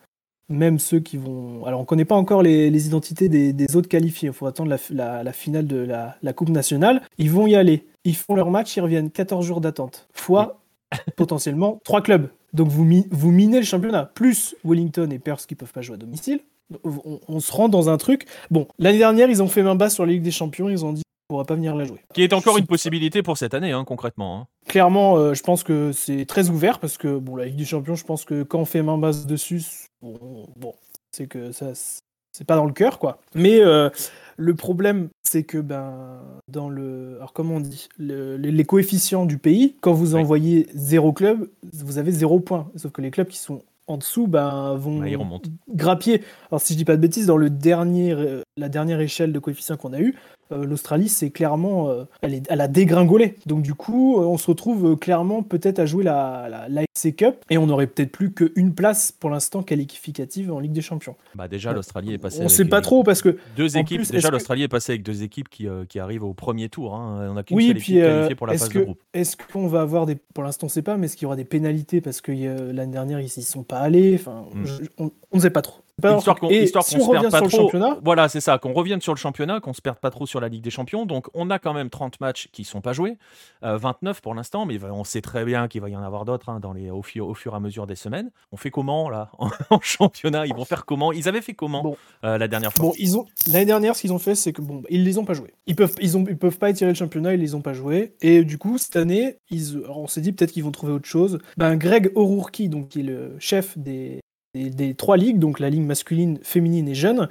[0.49, 1.65] Même ceux qui vont.
[1.65, 4.29] Alors on ne connaît pas encore les, les identités des, des autres qualifiés.
[4.29, 7.03] Il faut attendre la, la- la finale de la, la Coupe nationale.
[7.19, 7.87] Ils vont y aller.
[8.05, 10.09] Ils font leur match, ils reviennent 14 jours d'attente.
[10.13, 10.61] Fois
[11.17, 12.29] potentiellement 3 clubs.
[12.53, 14.05] Donc vous, mi- vous minez le championnat.
[14.07, 16.41] Plus Wellington et Perth qui peuvent pas jouer à domicile.
[16.85, 18.27] On, on se rend dans un truc.
[18.51, 20.69] Bon, l'année dernière, ils ont fait main basse sur la Ligue des Champions.
[20.69, 21.99] Ils ont dit on pourra pas venir la jouer.
[22.15, 24.41] Qui est encore une possibilité pour cette année, hein, concrètement.
[24.41, 24.47] hein.
[24.69, 27.97] Clairement, euh, je pense que c'est très ouvert parce que bon, la Ligue des Champions,
[27.97, 30.75] je pense que quand on fait main basse dessus, c'est- bon, bon,
[31.11, 33.19] c'est que ça, c'est pas dans le cœur, quoi.
[33.35, 33.91] Mais euh,
[34.37, 39.39] le problème, c'est que ben dans le, alors comment on dit, Le- les, coefficients du
[39.39, 42.71] pays, quand vous envoyez zéro club, vous avez zéro point.
[42.77, 45.49] Sauf que les clubs qui sont en dessous, ben vont Ouais, remontent.
[45.69, 46.23] grappiller.
[46.51, 49.39] Alors si je dis pas de bêtises, dans le dernier, euh, la dernière échelle de
[49.39, 50.15] coefficients qu'on a eu,
[50.51, 53.37] l'Australie, c'est clairement, euh, elle, est, elle a dégringolé.
[53.47, 56.83] Donc du coup, euh, on se retrouve euh, clairement peut-être à jouer la, la,
[57.17, 61.15] Cup et on n'aurait peut-être plus qu'une place pour l'instant qualificative en Ligue des Champions.
[61.35, 62.41] Bah déjà, l'Australie est passée.
[62.43, 63.99] on sait pas trop parce que Deux équipes.
[63.99, 66.69] plus, déjà, que- l'Australie est passée avec deux équipes qui, euh, qui arrivent au premier
[66.69, 66.95] tour.
[66.95, 67.29] hein.
[67.33, 69.03] On a qu'une oui, seule puis euh, pour la phase que de groupe.
[69.15, 71.37] est-ce qu'on va avoir des, pour l'instant, on sait pas, mais est-ce qu'il y aura
[71.37, 74.15] des pénalités parce que euh, l'année dernière ils y sont pas allés?
[74.15, 74.65] Enfin, Mm.
[74.65, 75.83] je- on, on ne sait pas trop.
[76.03, 77.57] Pas Histoire qu'on si on se perde pas sur trop.
[77.63, 80.41] championnat, Voilà, c'est ça, qu'on revienne sur le championnat, qu'on se perde pas trop sur
[80.41, 81.07] la Ligue des Champions.
[81.07, 83.17] Donc, on a quand même 30 matchs qui sont pas joués,
[83.65, 86.51] euh, 29 pour l'instant, mais on sait très bien qu'il va y en avoir d'autres
[86.51, 88.31] hein, dans les au, fur- au fur et à mesure des semaines.
[88.53, 90.45] On fait comment là en, en championnat?
[90.47, 91.13] Ils vont faire comment?
[91.13, 91.97] Ils avaient fait comment Bon.
[92.25, 92.87] euh, la dernière fois?
[92.87, 95.25] Bon, ils ont l'année dernière, ce qu'ils ont fait, c'est que bon, ils les ont
[95.25, 95.55] pas joués.
[95.67, 98.13] Ils peuvent, ils ont, ils peuvent pas étirer le championnat, ils les ont pas joués.
[98.21, 101.39] Et du coup, cette année, ils, on s'est dit peut-être qu'ils vont trouver autre chose.
[101.57, 104.21] Ben, Greg O'Rourke, donc qui est le chef des,
[104.65, 107.29] des, des trois ligues, donc la ligue masculine, féminine et jeune,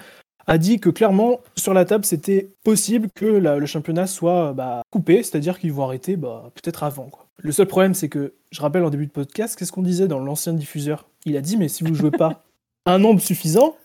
[0.47, 4.83] a dit que clairement sur la table, c'était possible que la- le championnat soit bah,
[4.91, 7.05] coupé, c'est-à-dire qu'ils vont arrêter bah, peut-être avant.
[7.09, 7.27] Quoi.
[7.37, 10.19] Le seul problème, c'est que, je rappelle en début de podcast, qu'est-ce qu'on disait dans
[10.19, 11.07] l'ancien diffuseur?
[11.25, 12.43] Il a dit, mais si vous jouez pas
[12.85, 13.75] un nombre suffisant,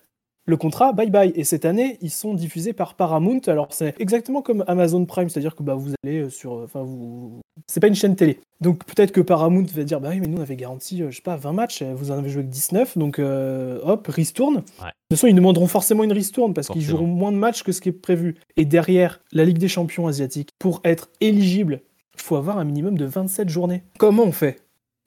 [0.46, 1.32] le contrat, bye bye.
[1.34, 3.40] Et cette année, ils sont diffusés par Paramount.
[3.46, 7.40] Alors c'est exactement comme Amazon Prime, c'est-à-dire que bah, vous allez euh, sur, enfin vous,
[7.66, 8.40] c'est pas une chaîne télé.
[8.60, 11.16] Donc peut-être que Paramount va dire, bah oui, mais nous on avait garanti, euh, je
[11.16, 14.56] sais pas, 20 matchs, vous en avez joué que 19, donc euh, hop, ristourne.
[14.56, 17.72] De toute façon, ils demanderont forcément une ristourne parce qu'ils joueront moins de matchs que
[17.72, 18.36] ce qui est prévu.
[18.56, 21.80] Et derrière, la Ligue des Champions asiatiques, pour être éligible,
[22.14, 23.82] il faut avoir un minimum de 27 journées.
[23.98, 24.60] Comment on fait?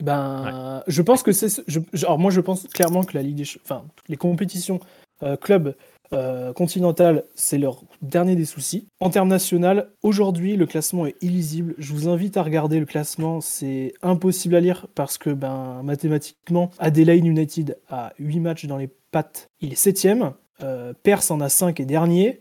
[0.04, 1.62] Ben, je pense que c'est.
[2.04, 3.48] Alors, moi, je pense clairement que la Ligue des.
[3.64, 5.03] Enfin, les compétitions euh,
[5.40, 5.76] club
[6.14, 8.88] euh, continental, c'est leur dernier des soucis.
[9.00, 11.74] En termes national, aujourd'hui, le classement est illisible.
[11.80, 13.42] Je vous invite à regarder le classement.
[13.42, 18.90] C'est impossible à lire parce que, ben, mathématiquement, Adelaide United a 8 matchs dans les
[19.12, 19.48] pattes.
[19.60, 20.34] Il est 7ème.
[20.62, 22.40] Euh, Perse en a 5 et dernier.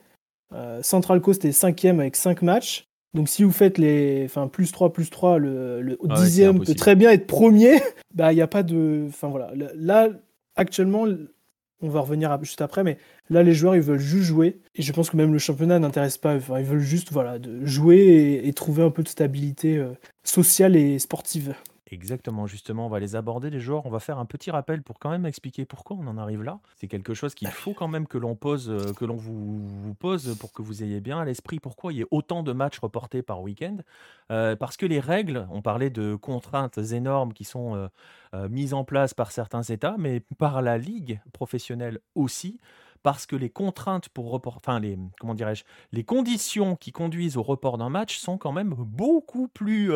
[0.83, 2.85] Central Coast est 5ème avec 5 matchs.
[3.15, 6.75] Donc si vous faites les, enfin plus 3 plus 3, le, le ah dixième peut
[6.75, 7.81] très bien être premier.
[8.15, 9.51] Bah il n'y a pas de, enfin voilà.
[9.75, 10.11] Là
[10.57, 11.07] actuellement
[11.83, 12.97] on va revenir juste après, mais
[13.29, 14.61] là, les joueurs, ils veulent juste jouer.
[14.75, 16.35] Et je pense que même le championnat n'intéresse pas.
[16.35, 19.93] ils veulent juste voilà, de jouer et, trouver un peu de stabilité euh,
[20.25, 21.55] sociale et sportive.
[21.93, 23.85] Exactement, justement, on va les aborder, les joueurs.
[23.85, 26.59] On va faire un petit rappel pour quand même expliquer pourquoi on en arrive là.
[26.77, 30.35] C'est quelque chose qu'il faut quand même que l'on pose, euh, que l'on vous, pose
[30.39, 33.21] pour que vous ayez bien à l'esprit pourquoi il y a autant de matchs reportés
[33.21, 33.77] par week-end.
[34.31, 37.91] Euh, parce que les règles, on parlait de contraintes énormes qui sont
[38.33, 42.59] euh, mises en place par certains États, mais par la Ligue professionnelle aussi
[43.03, 47.43] parce que les contraintes pour report, enfin les comment dirais-je, les conditions qui conduisent au
[47.43, 49.93] report d'un match sont quand même beaucoup plus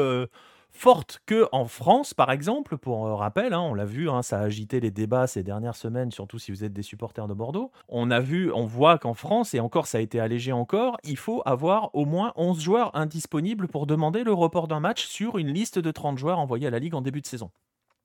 [0.77, 4.39] forte que en France, par exemple, pour euh, rappel, hein, on l'a vu, hein, ça
[4.39, 7.73] a agité les débats ces dernières semaines, surtout si vous êtes des supporters de Bordeaux.
[7.89, 11.17] On a vu, on voit qu'en France, et encore ça a été allégé encore, il
[11.17, 15.53] faut avoir au moins 11 joueurs indisponibles pour demander le report d'un match sur une
[15.53, 17.51] liste de 30 joueurs envoyés à la Ligue en début de saison.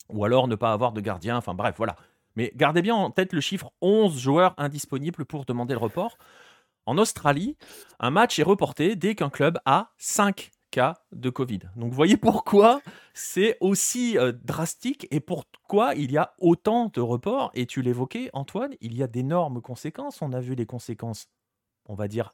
[0.09, 1.95] Ou alors ne pas avoir de gardien, enfin bref, voilà.
[2.35, 6.17] Mais gardez bien en tête le chiffre 11 joueurs indisponibles pour demander le report.
[6.85, 7.57] En Australie,
[7.99, 11.59] un match est reporté dès qu'un club a 5 cas de Covid.
[11.75, 12.81] Donc vous voyez pourquoi
[13.13, 17.51] c'est aussi euh, drastique et pourquoi il y a autant de reports.
[17.53, 20.21] Et tu l'évoquais, Antoine, il y a d'énormes conséquences.
[20.21, 21.27] On a vu les conséquences,
[21.85, 22.33] on va dire,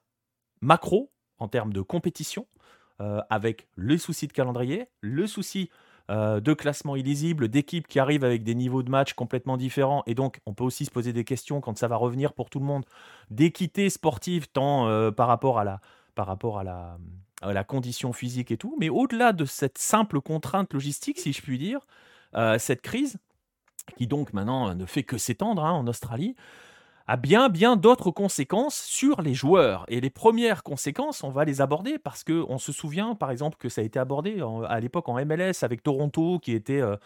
[0.62, 2.48] macro en termes de compétition,
[3.02, 5.70] euh, avec le souci de calendrier, le souci
[6.10, 10.04] euh, de classement illisible, d'équipes qui arrivent avec des niveaux de match complètement différents.
[10.08, 12.60] Et donc, on peut aussi se poser des questions quand ça va revenir pour tout
[12.60, 12.86] le monde,
[13.30, 15.82] d'équité sportive, tant par rapport à la,
[16.16, 16.98] par rapport à la,
[17.44, 18.76] la condition physique et tout.
[18.80, 21.80] Mais au-delà de cette simple contrainte logistique, si je puis dire,
[22.36, 23.18] euh, cette crise,
[23.96, 26.36] qui donc maintenant ne fait que s'étendre hein, en Australie,
[27.08, 29.86] a bien bien d'autres conséquences sur les joueurs.
[29.88, 33.70] Et les premières conséquences, on va les aborder parce qu'on se souvient par exemple que
[33.70, 36.82] ça a été abordé à l'époque en MLS avec Toronto qui était...
[36.82, 36.98] Euh,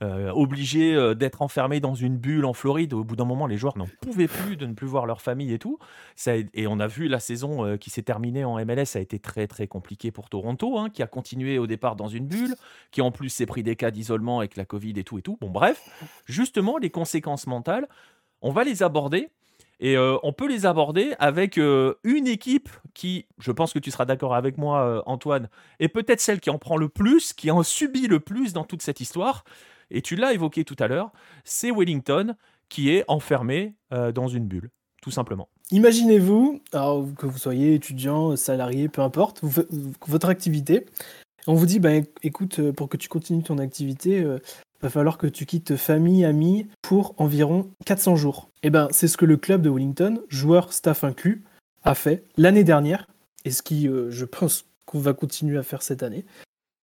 [0.00, 2.92] euh, obligés euh, d'être enfermés dans une bulle en Floride.
[2.92, 5.52] Au bout d'un moment, les joueurs n'en pouvaient plus de ne plus voir leur famille
[5.52, 5.80] et tout.
[6.14, 9.02] Ça, et on a vu la saison euh, qui s'est terminée en MLS, ça a
[9.02, 12.54] été très très compliqué pour Toronto, hein, qui a continué au départ dans une bulle,
[12.92, 15.36] qui en plus s'est pris des cas d'isolement avec la Covid et tout et tout.
[15.40, 15.82] Bon bref,
[16.26, 17.88] justement, les conséquences mentales,
[18.40, 19.30] on va les aborder.
[19.80, 24.34] Et on peut les aborder avec une équipe qui, je pense que tu seras d'accord
[24.34, 28.18] avec moi, Antoine, est peut-être celle qui en prend le plus, qui en subit le
[28.18, 29.44] plus dans toute cette histoire.
[29.90, 31.12] Et tu l'as évoqué tout à l'heure,
[31.44, 32.34] c'est Wellington
[32.68, 34.70] qui est enfermé euh, dans une bulle,
[35.02, 35.48] tout simplement.
[35.70, 39.42] Imaginez-vous, que vous soyez étudiant, salarié, peu importe,
[40.06, 40.86] votre activité.
[41.46, 41.90] On vous dit, bah,
[42.22, 44.38] écoute, euh, pour que tu continues ton activité, il euh,
[44.82, 48.48] va falloir que tu quittes famille, amis, pour environ 400 jours.
[48.62, 51.42] Et eh ben, c'est ce que le club de Wellington, joueurs, staff inclus,
[51.84, 53.06] a fait l'année dernière,
[53.44, 56.26] et ce qui, je pense qu'on va continuer à faire cette année,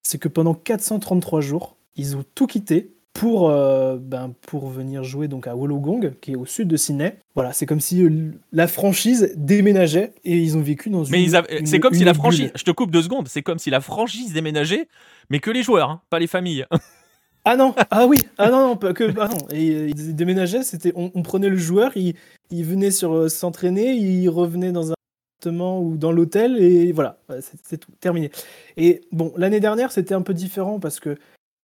[0.04, 5.30] c'est que pendant 433 jours, ils ont tout quitté pour, euh, ben, pour venir jouer
[5.30, 7.18] donc à Wollongong, qui est au sud de Sydney.
[7.34, 11.12] Voilà, c'est comme si euh, la franchise déménageait et ils ont vécu dans une.
[11.12, 12.52] Mais c'est comme si la franchise.
[12.56, 13.30] Je te coupe deux secondes.
[13.30, 14.90] C'est comme si la franchise déménageait,
[15.30, 16.66] mais que les joueurs, hein, pas les familles.
[17.46, 19.48] ah non, ah oui, ah non, non que ah non.
[19.50, 22.16] Et, euh, ils déménageaient, c'était on, prenait le joueur, il,
[22.52, 24.96] il venait sur s'entraîner, il revenait dans un
[25.40, 27.18] appartement ou dans l'hôtel et voilà,
[27.64, 28.30] c'est tout terminé.
[28.76, 31.18] Et bon, l'année dernière c'était un peu différent parce que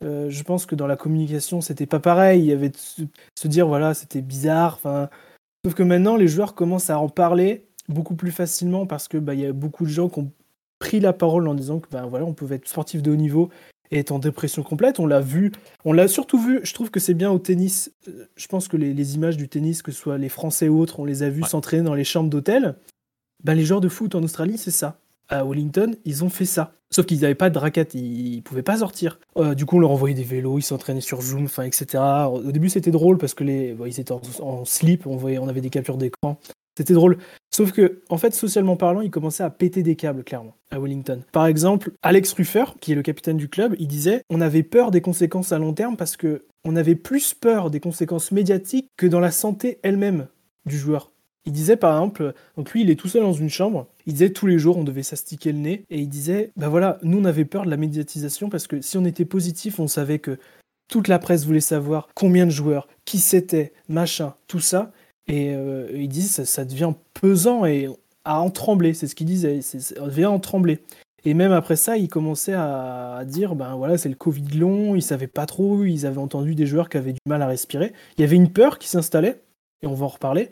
[0.03, 2.41] euh, je pense que dans la communication, c'était pas pareil.
[2.41, 4.75] Il y avait de se, dire, voilà, c'était bizarre.
[4.75, 5.09] Enfin,
[5.65, 9.33] sauf que maintenant, les joueurs commencent à en parler beaucoup plus facilement parce que bah,
[9.33, 10.31] il y a beaucoup de gens qui ont
[10.79, 13.49] pris la parole en disant que bah, voilà, on pouvait être sportif de haut niveau
[13.91, 14.99] et être en dépression complète.
[14.99, 15.51] On l'a vu,
[15.85, 16.61] on l'a surtout vu.
[16.63, 17.91] Je trouve que c'est bien au tennis.
[18.07, 20.99] Euh, je pense que les, images du tennis, que ce soit les Français ou autres,
[20.99, 22.75] on les a vus s'entraîner dans les chambres d'hôtel.
[23.43, 24.99] Ben, les joueurs de foot en Australie, c'est ça.
[25.31, 26.73] À Wellington, ils ont fait ça.
[26.93, 29.17] Sauf qu'ils n'avaient pas de raquettes, ils, ne pouvaient pas sortir.
[29.37, 32.03] Euh, du coup, on leur envoyait des vélos, ils s'entraînaient sur Zoom, enfin, etc.
[32.29, 35.61] Au début, c'était drôle parce que les, ils étaient en, slip, on, voyait, on avait
[35.61, 36.37] des captures d'écran.
[36.77, 37.17] C'était drôle.
[37.49, 41.21] Sauf que, en fait, socialement parlant, ils commençaient à péter des câbles, clairement, à Wellington.
[41.31, 44.91] Par exemple, Alex Ruffer, qui est le capitaine du club, il disait on avait peur
[44.91, 49.07] des conséquences à long terme parce que on avait plus peur des conséquences médiatiques que
[49.07, 50.27] dans la santé elle-même
[50.65, 51.11] du joueur.
[51.45, 54.31] Il disait par exemple, donc lui il est tout seul dans une chambre, il disait
[54.31, 57.25] tous les jours on devait s'astiquer le nez, et il disait, bah voilà, nous on
[57.25, 60.37] avait peur de la médiatisation parce que si on était positif, on savait que
[60.87, 64.91] toute la presse voulait savoir combien de joueurs, qui c'était, machin, tout ça,
[65.27, 67.87] et euh, il dit ça, ça, devient pesant et
[68.25, 70.79] à en trembler, c'est ce qu'il disait, ça devient en trembler.
[71.23, 75.03] Et même après ça, il commençait à dire, ben voilà, c'est le Covid long, ils
[75.03, 77.93] savaient pas trop, ils avaient entendu des joueurs qui avaient du mal à respirer.
[78.17, 79.39] Il y avait une peur qui s'installait,
[79.83, 80.49] et on va en reparler.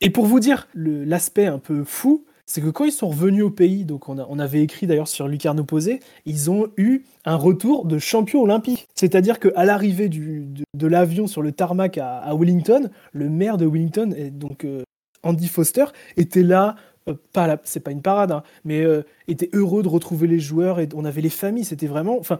[0.00, 3.50] Et pour vous dire l'aspect un peu fou, c'est que quand ils sont revenus au
[3.50, 7.98] pays, donc on, avait écrit d'ailleurs sur Lucarne Opposé, ils ont eu un retour de
[7.98, 8.88] champion olympique.
[8.94, 14.64] C'est-à-dire qu'à l'arrivée de, l'avion sur le tarmac à, Wellington, le maire de Wellington, donc
[14.64, 14.82] euh,
[15.22, 15.84] Andy Foster,
[16.16, 16.76] était là,
[17.08, 20.88] euh, c'est pas une parade, hein, mais euh, était heureux de retrouver les joueurs et
[20.94, 21.64] on avait les familles.
[21.64, 22.18] C'était vraiment.
[22.18, 22.38] Enfin,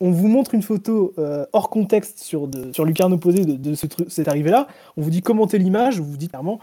[0.00, 3.74] on vous montre une photo euh, hors contexte sur, de, sur Lucarne opposé de, de
[3.74, 4.68] ce, cette arrivée-là.
[4.96, 6.60] On vous dit commenter l'image, vous vous dites clairement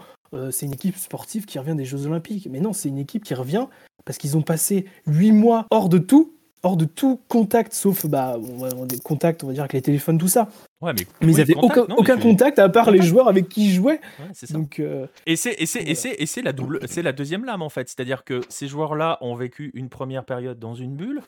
[0.50, 2.48] c'est une équipe sportive qui revient des Jeux Olympiques.
[2.50, 3.66] Mais non, c'est une équipe qui revient
[4.04, 6.36] parce qu'ils ont passé huit mois hors de tout
[6.66, 8.36] hors de tout contact, sauf bah,
[8.88, 10.48] des contacts, on va dire, avec les téléphones, tout ça.
[10.80, 13.72] Ouais, mais, mais ils n'avaient aucun, aucun contact à part les joueurs avec qui ils
[13.72, 14.00] jouaient.
[14.50, 17.88] Donc, euh, Et c'est la, double, la deuxième lame, en fait.
[17.88, 21.22] C'est-à-dire que ces joueurs-là ont vécu une première période dans une bulle,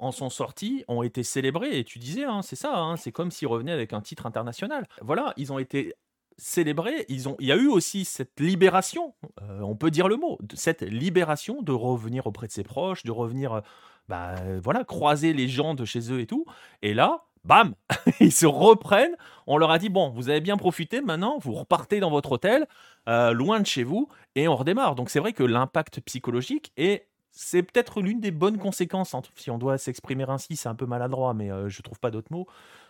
[0.00, 3.30] en sont sortis, ont été célébrés, et tu disais, hein, c'est ça, hein, c'est comme
[3.30, 4.86] s'ils revenaient avec un titre international.
[5.02, 5.94] Voilà, ils ont été
[6.36, 10.16] célébrés, ils ont, il y a eu aussi cette libération, euh, on peut dire le
[10.16, 13.60] mot, cette libération de revenir auprès de ses proches, de revenir euh,
[14.08, 16.44] bah, voilà, croiser les gens de chez eux et tout.
[16.82, 17.74] Et là, bam,
[18.20, 19.16] ils se reprennent.
[19.46, 22.66] On leur a dit bon, vous avez bien profité, maintenant vous repartez dans votre hôtel,
[23.08, 24.94] euh, loin de chez vous, et on redémarre.
[24.94, 29.58] Donc c'est vrai que l'impact psychologique est c'est peut-être l'une des bonnes conséquences, si on
[29.58, 32.46] doit s'exprimer ainsi, c'est un peu maladroit, mais euh, je trouve pas d'autres mots,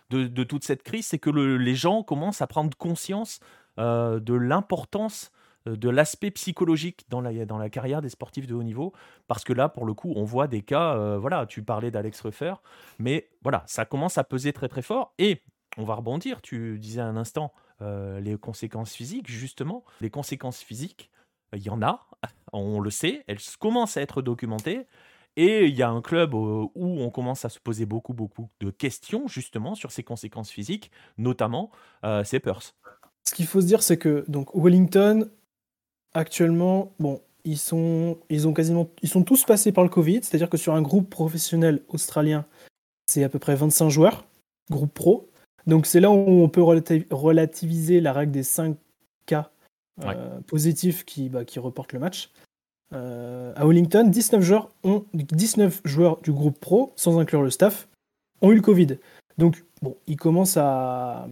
[0.09, 3.39] de, toute cette crise, c'est que les gens commencent à prendre conscience
[3.79, 5.31] euh, de l'importance
[5.67, 8.93] euh, de l'aspect psychologique dans la, dans la carrière des sportifs de haut niveau,
[9.27, 12.21] parce que là, pour le coup, on voit des cas, euh, voilà, tu parlais d'Alex
[12.21, 12.53] Ruffer,
[12.99, 15.41] mais voilà, ça commence à peser très très fort, et
[15.77, 21.11] on va rebondir, tu disais un instant, les conséquences physiques, justement, les conséquences physiques,
[21.51, 22.07] il y en a,
[22.53, 24.87] on le sait, elles commencent à être documentées,
[25.35, 28.69] et il y a un club où on commence à se poser beaucoup, beaucoup de
[28.69, 31.71] questions justement sur ces conséquences physiques, notamment
[32.23, 32.75] c'est Perth.
[33.27, 35.29] Ce qu'il faut se dire, c'est que donc Wellington
[36.13, 40.49] actuellement, bon, ils sont, ils ont quasiment, ils sont tous passés par le Covid, c'est-à-dire
[40.49, 42.45] que sur un groupe professionnel australien,
[43.07, 44.25] c'est à peu près 25 joueurs,
[44.71, 45.29] groupe pro.
[45.67, 48.77] Donc c'est là où on peut relativiser la règle des 5
[49.25, 49.51] cas
[50.03, 52.31] euh, positifs qui, bah, qui reportent le match.
[52.93, 57.87] Euh, à Wellington, 19 joueurs, ont, 19 joueurs du groupe pro, sans inclure le staff,
[58.41, 58.97] ont eu le Covid.
[59.37, 61.27] Donc, bon, ils commencent à,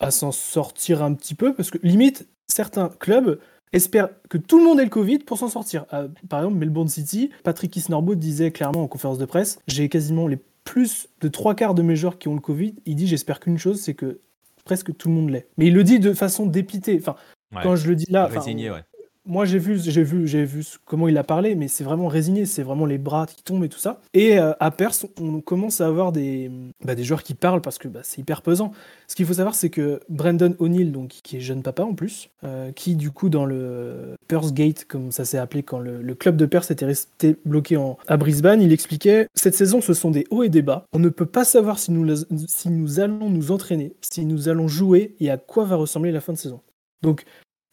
[0.00, 3.40] à s'en sortir un petit peu, parce que limite, certains clubs
[3.72, 5.84] espère que tout le monde ait le Covid pour s'en sortir.
[5.92, 10.26] Euh, par exemple, Melbourne City, Patrick Isnorbo disait clairement en conférence de presse J'ai quasiment
[10.26, 12.74] les plus de trois quarts de mes joueurs qui ont le Covid.
[12.86, 14.20] Il dit J'espère qu'une chose, c'est que
[14.64, 15.46] presque tout le monde l'ait.
[15.58, 16.98] Mais il le dit de façon dépitée.
[17.00, 17.16] Enfin,
[17.62, 18.26] quand je le dis là.
[18.26, 18.82] Résigné, ouais
[19.28, 22.46] moi j'ai vu, j'ai vu, j'ai vu comment il a parlé, mais c'est vraiment résigné,
[22.46, 24.00] c'est vraiment les bras qui tombent et tout ça.
[24.14, 26.50] Et euh, à Perse, on commence à avoir des,
[26.82, 28.72] bah, des joueurs qui parlent parce que bah, c'est hyper pesant.
[29.06, 32.30] Ce qu'il faut savoir, c'est que Brandon O'Neill, donc qui est jeune papa en plus,
[32.42, 36.36] euh, qui du coup dans le Perth Gate, comme ça s'est appelé quand le, club
[36.36, 40.26] de Perse était resté bloqué en, à Brisbane, il expliquait cette saison, ce sont des
[40.30, 40.86] hauts et des bas.
[40.92, 44.68] On ne peut pas savoir si nous, si nous allons nous entraîner, si nous allons
[44.68, 46.60] jouer et à quoi va ressembler la fin de saison.
[47.02, 47.24] Donc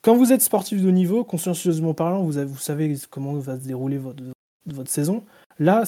[0.06, 4.92] quand vous êtes sportif de niveau, consciencieusement parlant, vous, savez comment va se dérouler votre,
[4.92, 5.24] saison.
[5.58, 5.82] Là,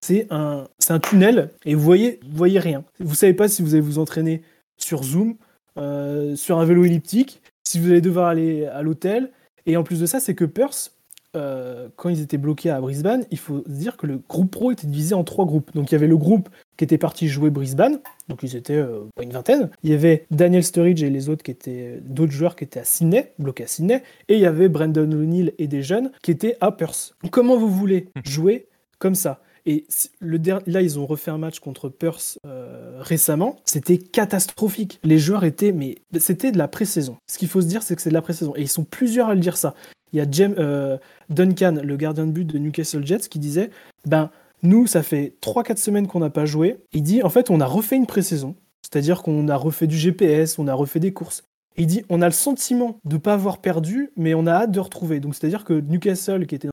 [0.00, 2.82] c'est un, un tunnel et vous voyez, vous voyez rien.
[2.98, 4.42] Vous savez pas si vous allez vous entraîner
[4.76, 5.36] sur Zoom,
[5.76, 9.30] euh, sur un vélo elliptique, si vous allez devoir aller à l'hôtel.
[9.66, 10.92] Et en plus de ça, c'est que Perth,
[11.36, 14.72] euh, quand ils étaient bloqués à Brisbane, il faut se dire que le groupe pro
[14.72, 15.70] était divisé en trois groupes.
[15.74, 19.04] Donc il y avait le groupe qui était parti jouer Brisbane, donc ils étaient euh,
[19.22, 19.70] une vingtaine.
[19.82, 22.84] Il y avait Daniel Sturridge et les autres qui étaient d'autres joueurs qui étaient à
[22.84, 26.56] Sydney, bloqués à Sydney, et il y avait Brandon O'Neill et des jeunes qui étaient
[26.60, 27.14] à Perth.
[27.30, 28.66] Comment vous voulez jouer
[28.98, 29.40] comme ça?
[29.66, 29.86] Et
[30.20, 33.56] le là, ils ont refait un match contre Perth euh, récemment.
[33.64, 34.98] C'était catastrophique.
[35.04, 37.16] Les joueurs étaient, mais c'était de la pré-saison.
[37.30, 38.54] Ce qu'il faut se dire, c'est que c'est de la pré-saison.
[38.56, 39.74] Et ils sont plusieurs à le dire ça.
[40.12, 43.70] Il y a euh, Duncan, le gardien de but de Newcastle Jets, qui disait
[44.06, 44.30] Ben,
[44.62, 46.78] nous, ça fait 3-4 semaines qu'on n'a pas joué.
[46.92, 48.56] Il dit En fait, on a refait une pré-saison.
[48.82, 51.44] C'est-à-dire qu'on a refait du GPS, on a refait des courses.
[51.76, 54.72] il dit On a le sentiment de ne pas avoir perdu, mais on a hâte
[54.72, 55.20] de retrouver.
[55.20, 56.69] Donc, c'est-à-dire que Newcastle, qui était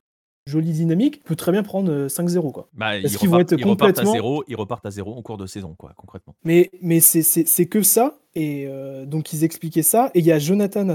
[0.48, 2.68] jolie dynamique, peut très bien prendre 5-0 quoi.
[2.72, 4.10] Bah, ils, repartent, être complètement...
[4.10, 6.34] à zéro, ils repartent à zéro en cours de saison quoi, concrètement.
[6.44, 10.38] Mais, mais c'est que ça et euh, donc ils expliquaient ça et il y a
[10.38, 10.86] Jonathan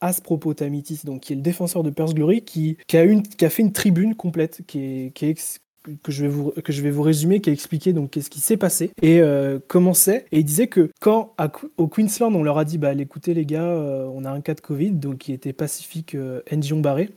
[0.00, 3.50] Aspropotamitis donc qui est le défenseur de Perth Glory qui, qui, a une, qui a
[3.50, 5.60] fait une tribune complète qui est, qui est
[6.02, 8.40] que je vais vous que je vais vous résumer qui a expliqué donc qu'est-ce qui
[8.40, 11.34] s'est passé et euh, comment c'est et il disait que quand
[11.76, 14.54] au Queensland on leur a dit bah écoutez les gars euh, on a un cas
[14.54, 17.10] de Covid donc qui était Pacifique euh, Ndion Barré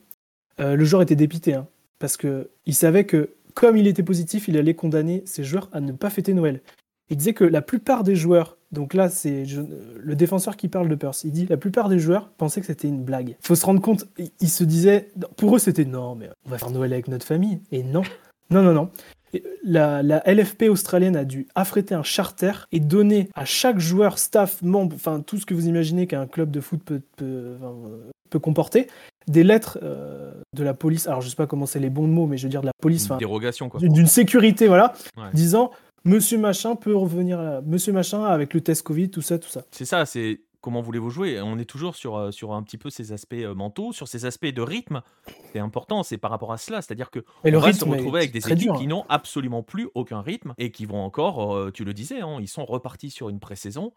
[0.62, 1.68] le joueur était dépité hein
[2.00, 5.92] parce qu'il savait que comme il était positif, il allait condamner ses joueurs à ne
[5.92, 6.62] pas fêter Noël.
[7.10, 9.44] Il disait que la plupart des joueurs, donc là c'est
[9.98, 12.88] le défenseur qui parle de Perth, il dit la plupart des joueurs pensaient que c'était
[12.88, 13.30] une blague.
[13.30, 14.08] Il faut se rendre compte,
[14.40, 17.60] ils se disaient, pour eux c'était non, mais on va faire Noël avec notre famille.
[17.72, 18.04] Et non,
[18.52, 18.92] non, non, non.
[19.64, 24.96] La, LFP australienne a dû affréter un charter et donner à chaque joueur, staff, membre,
[24.96, 27.02] enfin tout ce que vous imaginez qu'un club de foot peut,
[28.30, 28.88] peut comporter,
[29.28, 32.26] des lettres euh, de la police, alors je sais pas comment c'est les bons mots,
[32.26, 33.10] mais je veux dire de la police,
[33.82, 34.94] d'une sécurité, voilà,
[35.34, 35.72] disant
[36.06, 37.62] Monsieur Machin peut revenir, là.
[37.66, 39.64] Monsieur Machin avec le test Covid, tout ça, tout ça.
[39.72, 41.42] C'est ça, c'est comment voulez-vous jouer?
[41.42, 44.26] On est toujours sur, euh, sur un petit peu ces aspects euh, mentaux, sur ces
[44.26, 45.02] aspects de rythme.
[45.52, 46.82] C'est important, c'est par rapport à cela.
[46.82, 50.54] C'est-à-dire que on va se retrouver avec des équipes qui n'ont absolument plus aucun rythme
[50.58, 53.94] et qui vont encore, tu le disais, hein, ils sont repartis sur une pré-saison.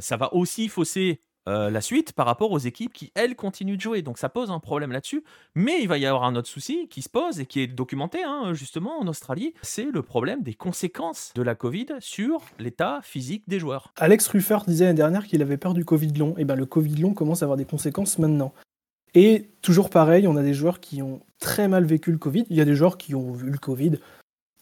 [0.00, 3.80] ça va aussi fausser euh, la suite par rapport aux équipes qui, elles, continuent de
[3.80, 4.02] jouer.
[4.02, 5.22] Donc ça pose un problème là-dessus.
[5.54, 8.22] Mais il va y avoir un autre souci qui se pose et qui est documenté
[8.24, 9.54] hein, justement en Australie.
[9.62, 13.92] C'est le problème des conséquences de la Covid sur l'état physique des joueurs.
[13.96, 16.30] Alex Ruffert disait l'année dernière qu'il avait peur du Covid long.
[16.38, 18.54] Et eh bien le Covid long commence à avoir des conséquences maintenant.
[19.14, 22.46] Et toujours pareil, on a des joueurs qui ont très mal vécu le Covid.
[22.50, 23.98] Il y a des joueurs qui ont vu le Covid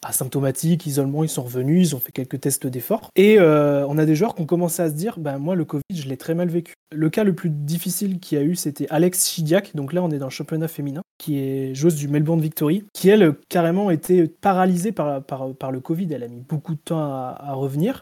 [0.03, 3.09] asymptomatiques, isolement, ils sont revenus, ils ont fait quelques tests d'effort.
[3.15, 5.65] Et euh, on a des joueurs qui ont commencé à se dire, ben moi le
[5.65, 6.73] Covid, je l'ai très mal vécu.
[6.93, 10.11] Le cas le plus difficile qu'il y a eu, c'était Alex Chidiac, donc là on
[10.11, 14.27] est dans le championnat féminin, qui est joueuse du Melbourne Victory, qui elle carrément été
[14.27, 18.01] paralysée par, par, par le Covid, elle a mis beaucoup de temps à revenir.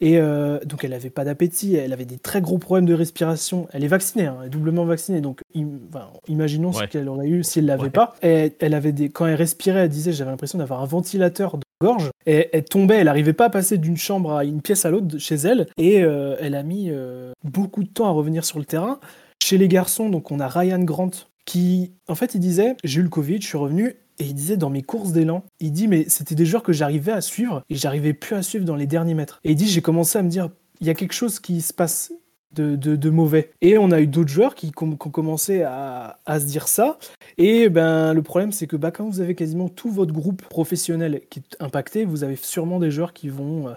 [0.00, 3.68] Et euh, donc elle n'avait pas d'appétit, elle avait des très gros problèmes de respiration.
[3.72, 5.20] Elle est vaccinée, hein, elle est doublement vaccinée.
[5.20, 5.40] Donc
[6.26, 8.14] imaginons ce qu'elle aurait eu si elle l'avait pas.
[8.22, 11.62] Et elle avait des, quand elle respirait, elle disait j'avais l'impression d'avoir un ventilateur de
[11.82, 12.10] gorge.
[12.26, 15.18] Et elle tombait, elle n'arrivait pas à passer d'une chambre à une pièce à l'autre
[15.18, 15.66] chez elle.
[15.76, 19.00] Et euh, elle a mis euh, beaucoup de temps à revenir sur le terrain.
[19.42, 21.10] Chez les garçons, donc on a Ryan Grant
[21.44, 24.56] qui, en fait, il disait j'ai eu le Covid, je suis revenu et il disait
[24.56, 27.74] dans mes courses d'élan, il dit mais c'était des joueurs que j'arrivais à suivre et
[27.74, 29.40] j'arrivais plus à suivre dans les derniers mètres.
[29.44, 31.72] Et il dit j'ai commencé à me dire il y a quelque chose qui se
[31.72, 32.12] passe
[32.54, 33.52] de, de, mauvais.
[33.60, 36.98] Et on a eu d'autres joueurs qui, ont commencé à, à, se dire ça.
[37.38, 41.22] Et ben le problème c'est que bah, quand vous avez quasiment tout votre groupe professionnel
[41.30, 43.74] qui est impacté, vous avez sûrement des joueurs qui vont euh,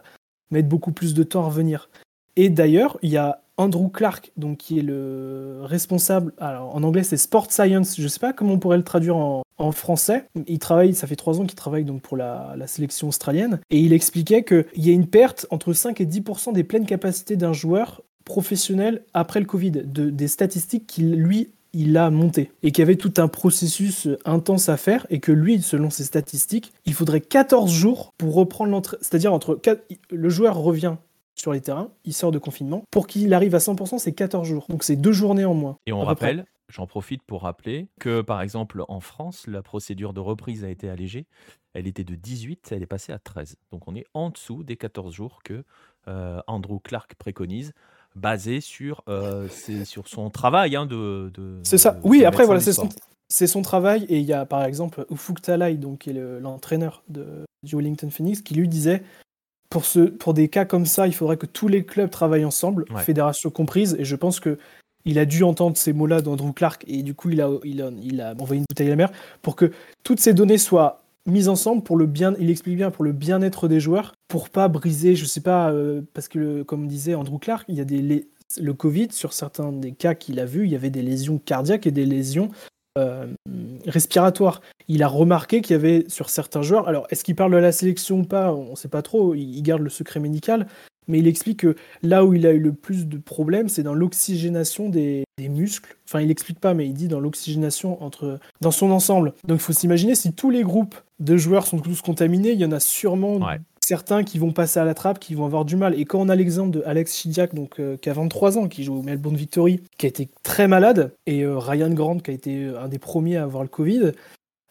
[0.51, 1.89] mettre beaucoup plus de temps à revenir.
[2.36, 7.03] Et d'ailleurs, il y a Andrew Clark, donc, qui est le responsable, alors en anglais
[7.03, 10.25] c'est Sport Science, je ne sais pas comment on pourrait le traduire en, français.
[10.47, 13.93] Il travaille, ça fait trois ans qu'il travaille donc pour la, sélection australienne, et il
[13.93, 18.01] expliquait qu'il y a une perte entre 5 et 10% des pleines capacités d'un joueur
[18.25, 22.83] professionnel après le Covid, de, des statistiques qu'il lui il a monté et qu'il y
[22.83, 27.21] avait tout un processus intense à faire et que lui, selon ses statistiques, il faudrait
[27.21, 28.97] 14 jours pour reprendre l'entrée.
[29.01, 29.59] C'est-à-dire entre
[30.11, 30.95] le joueur revient
[31.36, 32.84] sur les terrains, il sort de confinement.
[32.91, 34.65] Pour qu'il arrive à 100%, c'est 14 jours.
[34.69, 35.78] Donc c'est deux journées en moins.
[35.86, 40.19] Et on rappelle, j'en profite pour rappeler que par exemple en France, la procédure de
[40.19, 41.26] reprise a été allégée.
[41.73, 43.56] Elle était de 18, elle est passée à 13.
[43.71, 45.63] Donc on est en dessous des 14 jours que
[46.08, 47.73] euh, Andrew Clark préconise
[48.15, 49.48] basé sur, euh,
[49.86, 51.31] sur son travail hein, de,
[51.63, 52.00] C'est ça.
[52.04, 52.90] oui, après, voilà, c'est son,
[53.27, 54.06] c'est son travail.
[54.10, 58.10] Et il y a par exemple Ufuk Talay, donc, qui est l'entraîneur de, du Wellington
[58.12, 59.02] Phoenix, qui lui disait
[59.74, 62.86] pour, ce, pour des cas comme ça, il faudrait que tous les clubs travaillent ensemble,
[62.98, 64.60] fédération comprise, et je pense que
[65.04, 67.90] il a dû entendre ces mots-là d'Andrew Clark, et du coup, il a, il, a,
[68.04, 69.12] il a envoyé une bouteille à la mer
[69.42, 69.71] pour que
[70.04, 73.67] toutes ces données soient mises ensemble pour le bien, il explique bien, pour le bien-être
[73.67, 77.65] des joueurs, pour pas briser, je sais pas, euh, parce que, comme disait Andrew Clark,
[77.67, 78.28] il y a des,
[78.62, 81.88] le Covid, sur certains des cas qu'il a vus, il y avait des lésions cardiaques
[81.88, 82.52] et des lésions
[83.00, 83.26] euh,
[83.88, 84.62] respiratoire.
[84.88, 87.71] Il a remarqué qu'il y avait sur certains joueurs, alors est-ce qu'il parle de la
[87.71, 90.67] sélection ou pas, on ne sait pas trop, il garde le secret médical,
[91.08, 93.94] mais il explique que là où il a eu le plus de problèmes, c'est dans
[93.94, 95.98] l'oxygénation des, muscles.
[96.08, 99.34] Enfin, il explique pas, mais il dit dans l'oxygénation entre dans son ensemble.
[99.46, 102.65] Donc, il faut s'imaginer si tous les groupes de joueurs sont tous contaminés, il y
[102.65, 103.40] en a sûrement
[103.84, 106.00] certains qui vont passer à la trappe, qui vont avoir du mal.
[106.00, 108.84] Et quand on a l'exemple de Alex Chidiac, donc, euh, qui a 23 ans, qui
[108.84, 112.34] joue au Melbourne Victory, qui a été très malade, et euh, Ryan Grant, qui a
[112.34, 114.12] été un des premiers à avoir le Covid,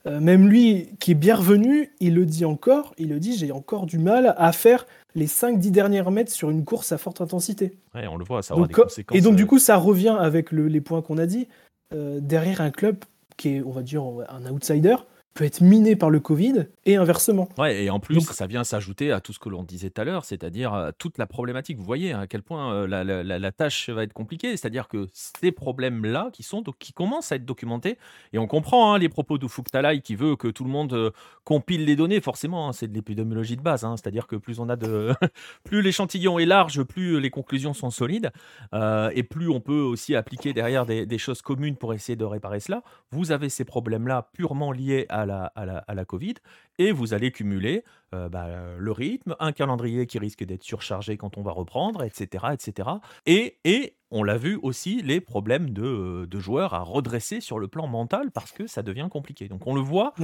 [0.05, 3.87] même lui, qui est bien revenu, il le dit encore, il le dit, j'ai encore
[3.87, 4.85] du mal à faire
[5.15, 7.77] les 5-10 dernières mètres sur une course à forte intensité.
[7.95, 9.17] Ouais, on le voit, ça aura des conséquences.
[9.17, 11.47] Et donc, du coup, ça revient avec les points qu'on a dit.
[11.93, 12.97] derrière un club
[13.37, 14.97] qui est, on va dire, un outsider,
[15.35, 17.49] peut être miné par le Covid et inversement.
[17.57, 20.05] Ouais, et en plus, ça vient s'ajouter à tout ce que l'on disait tout à
[20.05, 21.78] l'heure, c'est-à-dire euh, toute la problématique.
[21.78, 25.09] Vous voyez à quel point euh, la, la, la, tâche va être compliquée, c'est-à-dire que
[25.12, 27.99] ces problèmes-là qui sont qui commencent à être documentés,
[28.33, 31.11] et on comprend hein, les propos de Talay qui veut que tout le monde euh,
[31.45, 34.68] compile les données, forcément, hein, c'est de l'épidémiologie de base, hein, c'est-à-dire que plus on
[34.68, 35.12] a de,
[35.64, 38.30] plus l'échantillon est large, plus les conclusions sont solides,
[38.72, 42.61] et plus on peut aussi appliquer derrière des, des choses communes pour essayer de réparer
[42.61, 42.83] cela.
[43.11, 46.35] Vous avez ces problèmes-là purement liés à la, à la, à la Covid
[46.79, 48.49] et vous allez cumuler euh, bah,
[48.79, 52.47] le rythme, un calendrier qui risque d'être surchargé quand on va reprendre, etc.
[52.53, 52.89] etc.
[53.27, 57.68] Et, et on l'a vu aussi, les problèmes de, de, joueurs à redresser sur le
[57.68, 59.49] plan mental parce que ça devient compliqué.
[59.49, 60.14] Donc on le voit,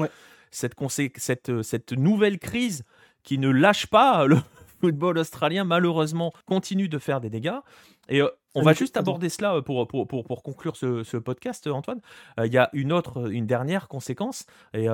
[0.50, 0.74] cette,
[1.16, 2.84] cette, cette nouvelle crise
[3.22, 4.36] qui ne lâche pas le
[4.80, 7.58] football australien, malheureusement, continue de faire des dégâts.
[8.08, 8.28] Et euh,
[8.58, 12.00] on va juste aborder cela euh, pour, pour, pour, pour conclure ce, ce, podcast, Antoine.
[12.38, 14.86] Euh, il y a une autre, une dernière conséquence, et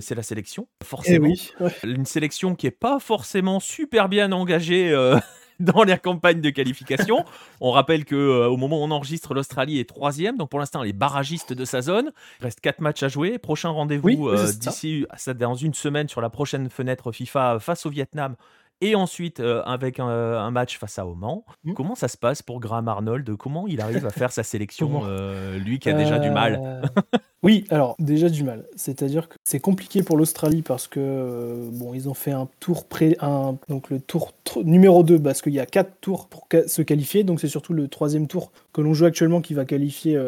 [0.00, 0.68] c'est la sélection.
[0.82, 1.32] Forcément.
[1.60, 4.90] Eh Une sélection qui n'est pas forcément super bien engagée.
[5.60, 7.26] dans les campagnes de qualification.
[7.60, 10.88] on rappelle que au moment où on enregistre, l'Australie est troisième, donc pour l'instant, elle
[10.88, 12.12] est barragiste de sa zone.
[12.40, 13.38] Il reste quatre matchs à jouer.
[13.38, 15.04] Prochain rendez-vous d'ici
[15.38, 18.36] dans une semaine sur la prochaine fenêtre FIFA face au Vietnam
[18.80, 21.42] et ensuite euh, avec un, match face à Oman.
[21.64, 21.74] Mmh.
[21.74, 23.36] Comment ça se passe pour Graham Arnold?
[23.36, 26.60] Comment il arrive à faire sa sélection, euh, lui qui a déjà du mal?
[26.62, 26.82] Euh,
[27.42, 28.66] Oui, alors déjà du mal.
[28.76, 33.16] C'est-à-dire que c'est compliqué pour l'Australie parce que bon, ils ont fait un tour pré,
[33.20, 37.24] un, donc le tour numéro 2 parce qu'il y a quatre tours pour se qualifier.
[37.24, 40.20] Donc c'est surtout le troisième tour que l'on joue actuellement qui va qualifier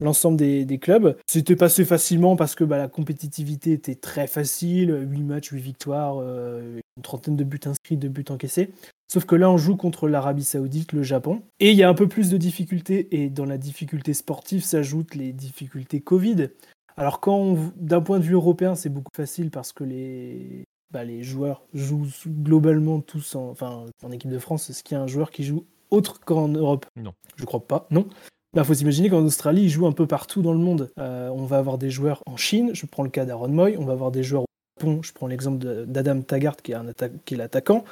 [0.00, 1.16] l'ensemble des, clubs.
[1.26, 6.16] C'était passé facilement parce que bah, la compétitivité était très facile, 8 matchs, 8 victoires,
[6.20, 8.70] euh, une trentaine de buts inscrits, de buts encaissés.
[9.12, 11.42] Sauf que là, on joue contre l'Arabie Saoudite, le Japon.
[11.58, 15.14] Et il y a un peu plus de difficultés, et dans la difficulté sportive s'ajoutent
[15.14, 16.50] les difficultés Covid.
[16.96, 21.22] Alors quand, d'un point de vue européen, c'est beaucoup facile parce que les, bah, les
[21.22, 24.70] joueurs jouent globalement tous en, enfin, en équipe de France.
[24.70, 26.86] Est-ce qu'il y a un joueur qui joue autre qu'en Europe?
[26.96, 27.14] Non.
[27.36, 28.08] Je crois pas, non.
[28.52, 30.90] Il bah, faut s'imaginer qu'en Australie, ils jouent un peu partout dans le monde.
[30.98, 33.84] Euh, on va avoir des joueurs en Chine, je prends le cas d'Aaron Moy, on
[33.84, 36.76] va avoir des joueurs au Japon, je prends l'exemple d'Adam Taggart qui est,
[37.24, 37.84] qui est l'attaquant.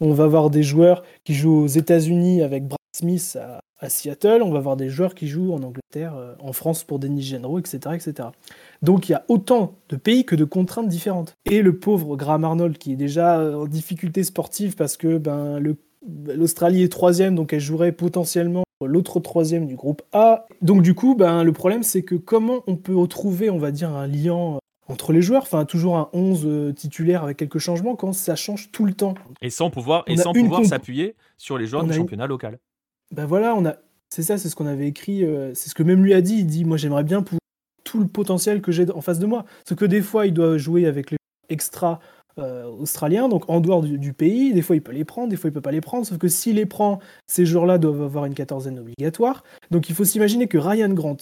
[0.00, 3.38] On va avoir des joueurs qui jouent aux États-Unis avec Brad Smith
[3.80, 6.98] à, Seattle, on va avoir des joueurs qui jouent en Angleterre, euh, en France pour
[6.98, 8.28] Denis Genro, etc., etc.
[8.82, 11.34] Donc il y a autant de pays que de contraintes différentes.
[11.50, 15.58] Et le pauvre Graham Arnold qui est déjà en difficulté sportive parce que ben,
[16.04, 20.46] l'Australie est troisième, donc elle jouerait potentiellement l'autre troisième du groupe A.
[20.60, 23.90] Donc du coup, ben, le problème c'est que comment on peut retrouver, on va dire,
[23.90, 24.58] un lien euh,
[24.88, 28.70] entre les joueurs, enfin toujours un 11 euh, titulaire avec quelques changements quand ça change
[28.72, 29.14] tout le temps.
[29.40, 32.58] Et sans pouvoir, et sans pouvoir s'appuyer sur les joueurs du championnat local.
[33.12, 33.76] Ben voilà, on a,
[34.08, 36.38] c'est ça, c'est ce qu'on avait écrit, euh, c'est ce que même lui a dit.
[36.38, 37.38] Il dit, moi j'aimerais bien pour
[37.84, 39.44] tout le potentiel que j'ai en face de moi.
[39.68, 41.18] Ce que des fois il doit jouer avec les
[41.48, 41.98] extras
[42.38, 44.54] euh, australien, donc en dehors du, pays.
[44.54, 46.06] Des fois, il peut les prendre, des fois, il peut pas les prendre.
[46.06, 49.44] Sauf que s'il les prend, ces joueurs-là doivent avoir une quatorzaine obligatoire.
[49.70, 51.18] Donc il faut s'imaginer que Ryan Grant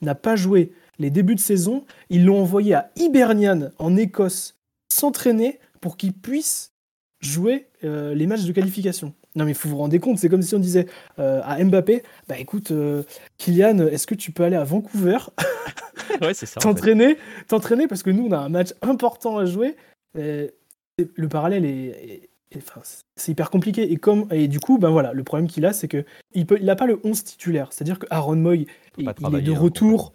[0.00, 1.84] n'a pas joué les débuts de saison.
[2.08, 4.56] Ils l'ont envoyé à Hibernian, en Écosse,
[4.92, 6.72] s'entraîner pour qu'il puisse
[7.20, 9.12] jouer euh, les matchs de qualification.
[9.34, 10.86] Non mais il faut vous rendre compte, c'est comme si on disait
[11.18, 12.72] euh, à Mbappé, bah écoute,
[13.38, 15.18] Kylian, est-ce que tu peux aller à Vancouver?
[16.20, 16.60] Ouais, c'est ça.
[16.60, 17.16] t'entraîner,
[17.48, 19.74] t'entraîner parce que nous on a un match important à jouer
[20.14, 22.28] le parallèle est,
[23.16, 23.90] c'est hyper compliqué.
[23.90, 26.86] Et, comme, et du coup, ben voilà, le problème qu'il a, c'est qu'il n'a pas
[26.86, 27.72] le 11 titulaire.
[27.72, 28.66] C'est-à-dire que Aaron Moy,
[28.98, 30.12] il, est de hein, retour.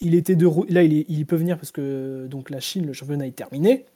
[0.00, 3.26] il était de là, il, il, peut venir parce que donc la Chine, le championnat
[3.26, 3.86] est terminé.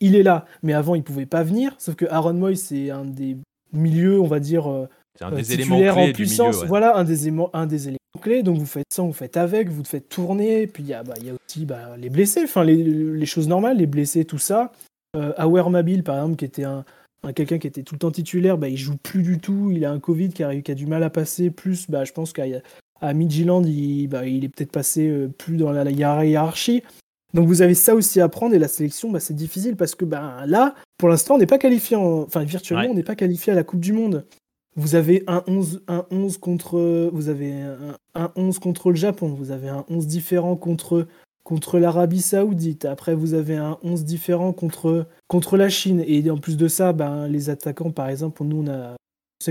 [0.00, 1.74] Il est là, mais avant, il pouvait pas venir.
[1.78, 3.36] Sauf que Aaron Moy, c'est un des
[3.72, 4.88] milieux, on va dire, euh,
[5.20, 6.56] un des éléments clés en puissance.
[6.56, 8.42] Du milieu, Voilà, un des, éléments, un des éléments clés.
[8.42, 10.66] Donc vous faites ça, vous faites avec, vous faites tourner.
[10.66, 13.48] Puis il y, a, bah, y a aussi bah, les blessés, enfin les, les, choses
[13.48, 14.72] normales, les blessés, tout ça.
[15.16, 16.84] Euh, Awer Mabil, par exemple, qui était un,
[17.34, 19.70] quelqu'un qui était tout le temps titulaire, bah, il joue plus du tout.
[19.72, 21.50] Il a un Covid qui a, qui a du mal à passer.
[21.50, 22.44] Plus, bah, je pense qu'à
[23.00, 26.82] à Midgeland, il, bah, il est peut-être passé euh, plus dans la, hiérarchie.
[27.32, 30.04] Donc vous avez ça aussi à prendre et la sélection, bah, c'est difficile parce que
[30.04, 33.56] bah, là, pour l'instant, on n'est pas qualifié, enfin virtuellement, on n'est pas qualifié à
[33.56, 34.26] la Coupe du Monde.
[34.76, 39.28] Vous avez un 11, un 11 contre, vous avez un, un, 11 contre le Japon,
[39.28, 41.06] vous avez un 11 différent contre
[41.44, 42.84] contre l'Arabie Saoudite.
[42.84, 45.06] Après, vous avez un 11 différent contre,
[45.56, 46.02] la Chine.
[46.06, 48.96] Et en plus de ça, ben, les attaquants, par exemple, nous, on a,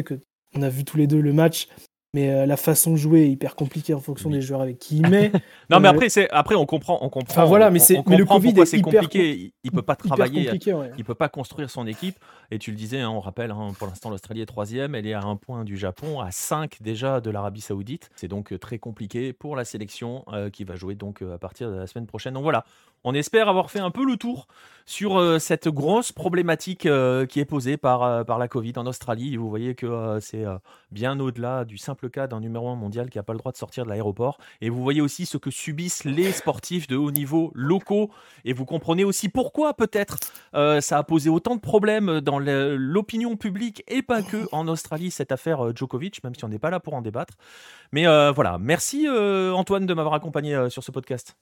[0.03, 0.19] que
[0.55, 1.67] on a vu tous les deux le match.
[2.15, 4.97] Mais euh, la façon de jouer est hyper compliquée en fonction des joueurs avec qui
[4.97, 5.31] il met.
[5.69, 7.33] non, mais euh, après, c'est après on comprend, on comprend.
[7.33, 9.31] Enfin, voilà, mais c'est mais le Covid est compliqué.
[9.35, 10.91] Il, il, peut pas travailler, ouais.
[10.97, 12.17] il peut pas construire son équipe.
[12.49, 15.13] Et tu le disais, hein, on rappelle, hein, pour l'instant l'Australie est troisième, elle est
[15.13, 18.09] à un point du Japon, à 5 déjà de l'Arabie Saoudite.
[18.15, 21.75] C'est donc euh, très compliqué pour la sélection qui va jouer donc à partir de
[21.75, 22.33] la semaine prochaine.
[22.33, 22.65] Donc voilà,
[23.03, 24.47] on espère avoir fait un peu le tour
[24.85, 26.87] sur cette grosse problématique
[27.29, 29.37] qui est posée par par la Covid en Australie.
[29.37, 30.45] Vous voyez que c'est
[30.91, 33.51] bien au-delà du simple le cas d'un numéro 1 mondial qui n'a pas le droit
[33.51, 34.39] de sortir de l'aéroport.
[34.61, 38.09] Et vous voyez aussi ce que subissent les sportifs de haut niveau locaux.
[38.45, 40.17] Et vous comprenez aussi pourquoi peut-être
[40.55, 45.11] euh, ça a posé autant de problèmes dans l'opinion publique et pas que en Australie,
[45.11, 47.35] cette affaire euh, Djokovic, même si on n'est pas là pour en débattre.
[47.91, 51.35] Mais euh, voilà, merci Antoine de m'avoir accompagné sur ce podcast.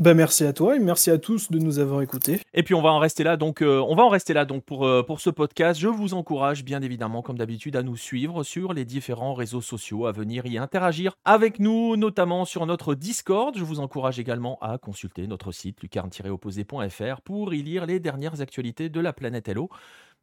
[0.00, 2.40] Ben merci à toi et merci à tous de nous avoir écoutés.
[2.52, 4.64] Et puis on va en rester là donc euh, on va en rester là donc
[4.64, 5.78] pour euh, pour ce podcast.
[5.78, 10.06] Je vous encourage bien évidemment comme d'habitude à nous suivre sur les différents réseaux sociaux,
[10.06, 13.56] à venir y interagir avec nous notamment sur notre Discord.
[13.56, 18.88] Je vous encourage également à consulter notre site lucarne-opposé.fr pour y lire les dernières actualités
[18.88, 19.70] de la planète Hello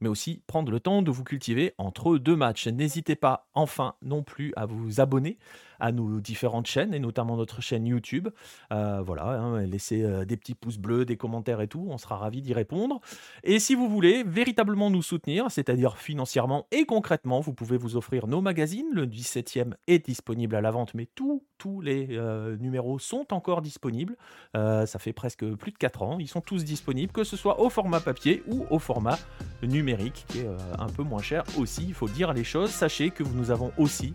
[0.01, 2.67] mais aussi prendre le temps de vous cultiver entre deux matchs.
[2.67, 5.37] N'hésitez pas enfin non plus à vous abonner
[5.81, 8.29] à nos différentes chaînes et notamment notre chaîne YouTube.
[8.71, 12.17] Euh, voilà, hein, laissez euh, des petits pouces bleus, des commentaires et tout, on sera
[12.17, 13.01] ravis d'y répondre.
[13.43, 18.27] Et si vous voulez véritablement nous soutenir, c'est-à-dire financièrement et concrètement, vous pouvez vous offrir
[18.27, 18.87] nos magazines.
[18.93, 23.61] Le 17e est disponible à la vente, mais tous tous les euh, numéros sont encore
[23.61, 24.17] disponibles.
[24.53, 27.69] ça fait presque plus de 4 ans, ils sont tous disponibles, que ce soit au
[27.69, 29.19] format papier ou au format
[29.61, 32.71] numérique, qui est un peu moins cher aussi, il faut dire les choses.
[32.71, 34.11] Sachez que nous avons aussi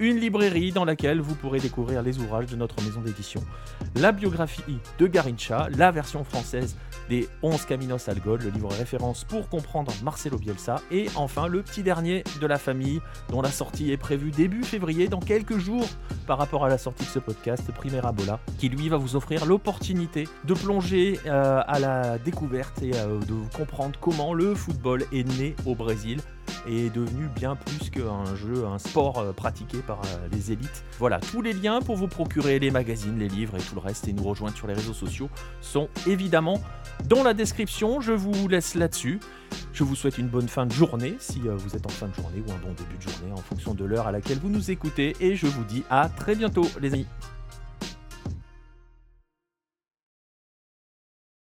[0.00, 3.42] une librairie dans laquelle vous pourrez découvrir les ouvrages de notre maison d'édition.
[3.96, 6.76] La biographie de Garincha, la version française
[7.08, 11.62] des 11 Caminos al Gol, le livre référence pour comprendre Marcelo Bielsa, et enfin le
[11.62, 15.86] petit dernier de la famille, dont la sortie est prévue début février, dans quelques jours
[16.26, 19.46] par rapport à la sortie de ce podcast, Primera Bola, qui lui va vous offrir
[19.46, 25.26] l'opportunité de plonger euh, à la découverte et euh, de comprendre comment le football est
[25.38, 26.20] né au Brésil
[26.66, 30.84] est devenu bien plus qu'un jeu, un sport euh, pratiqué par euh, les élites.
[30.98, 34.08] Voilà, tous les liens pour vous procurer les magazines, les livres et tout le reste
[34.08, 35.28] et nous rejoindre sur les réseaux sociaux
[35.60, 36.60] sont évidemment
[37.08, 38.00] dans la description.
[38.00, 39.20] Je vous laisse là-dessus.
[39.72, 42.14] Je vous souhaite une bonne fin de journée si euh, vous êtes en fin de
[42.14, 44.70] journée ou un bon début de journée en fonction de l'heure à laquelle vous nous
[44.70, 47.06] écoutez et je vous dis à très bientôt les amis.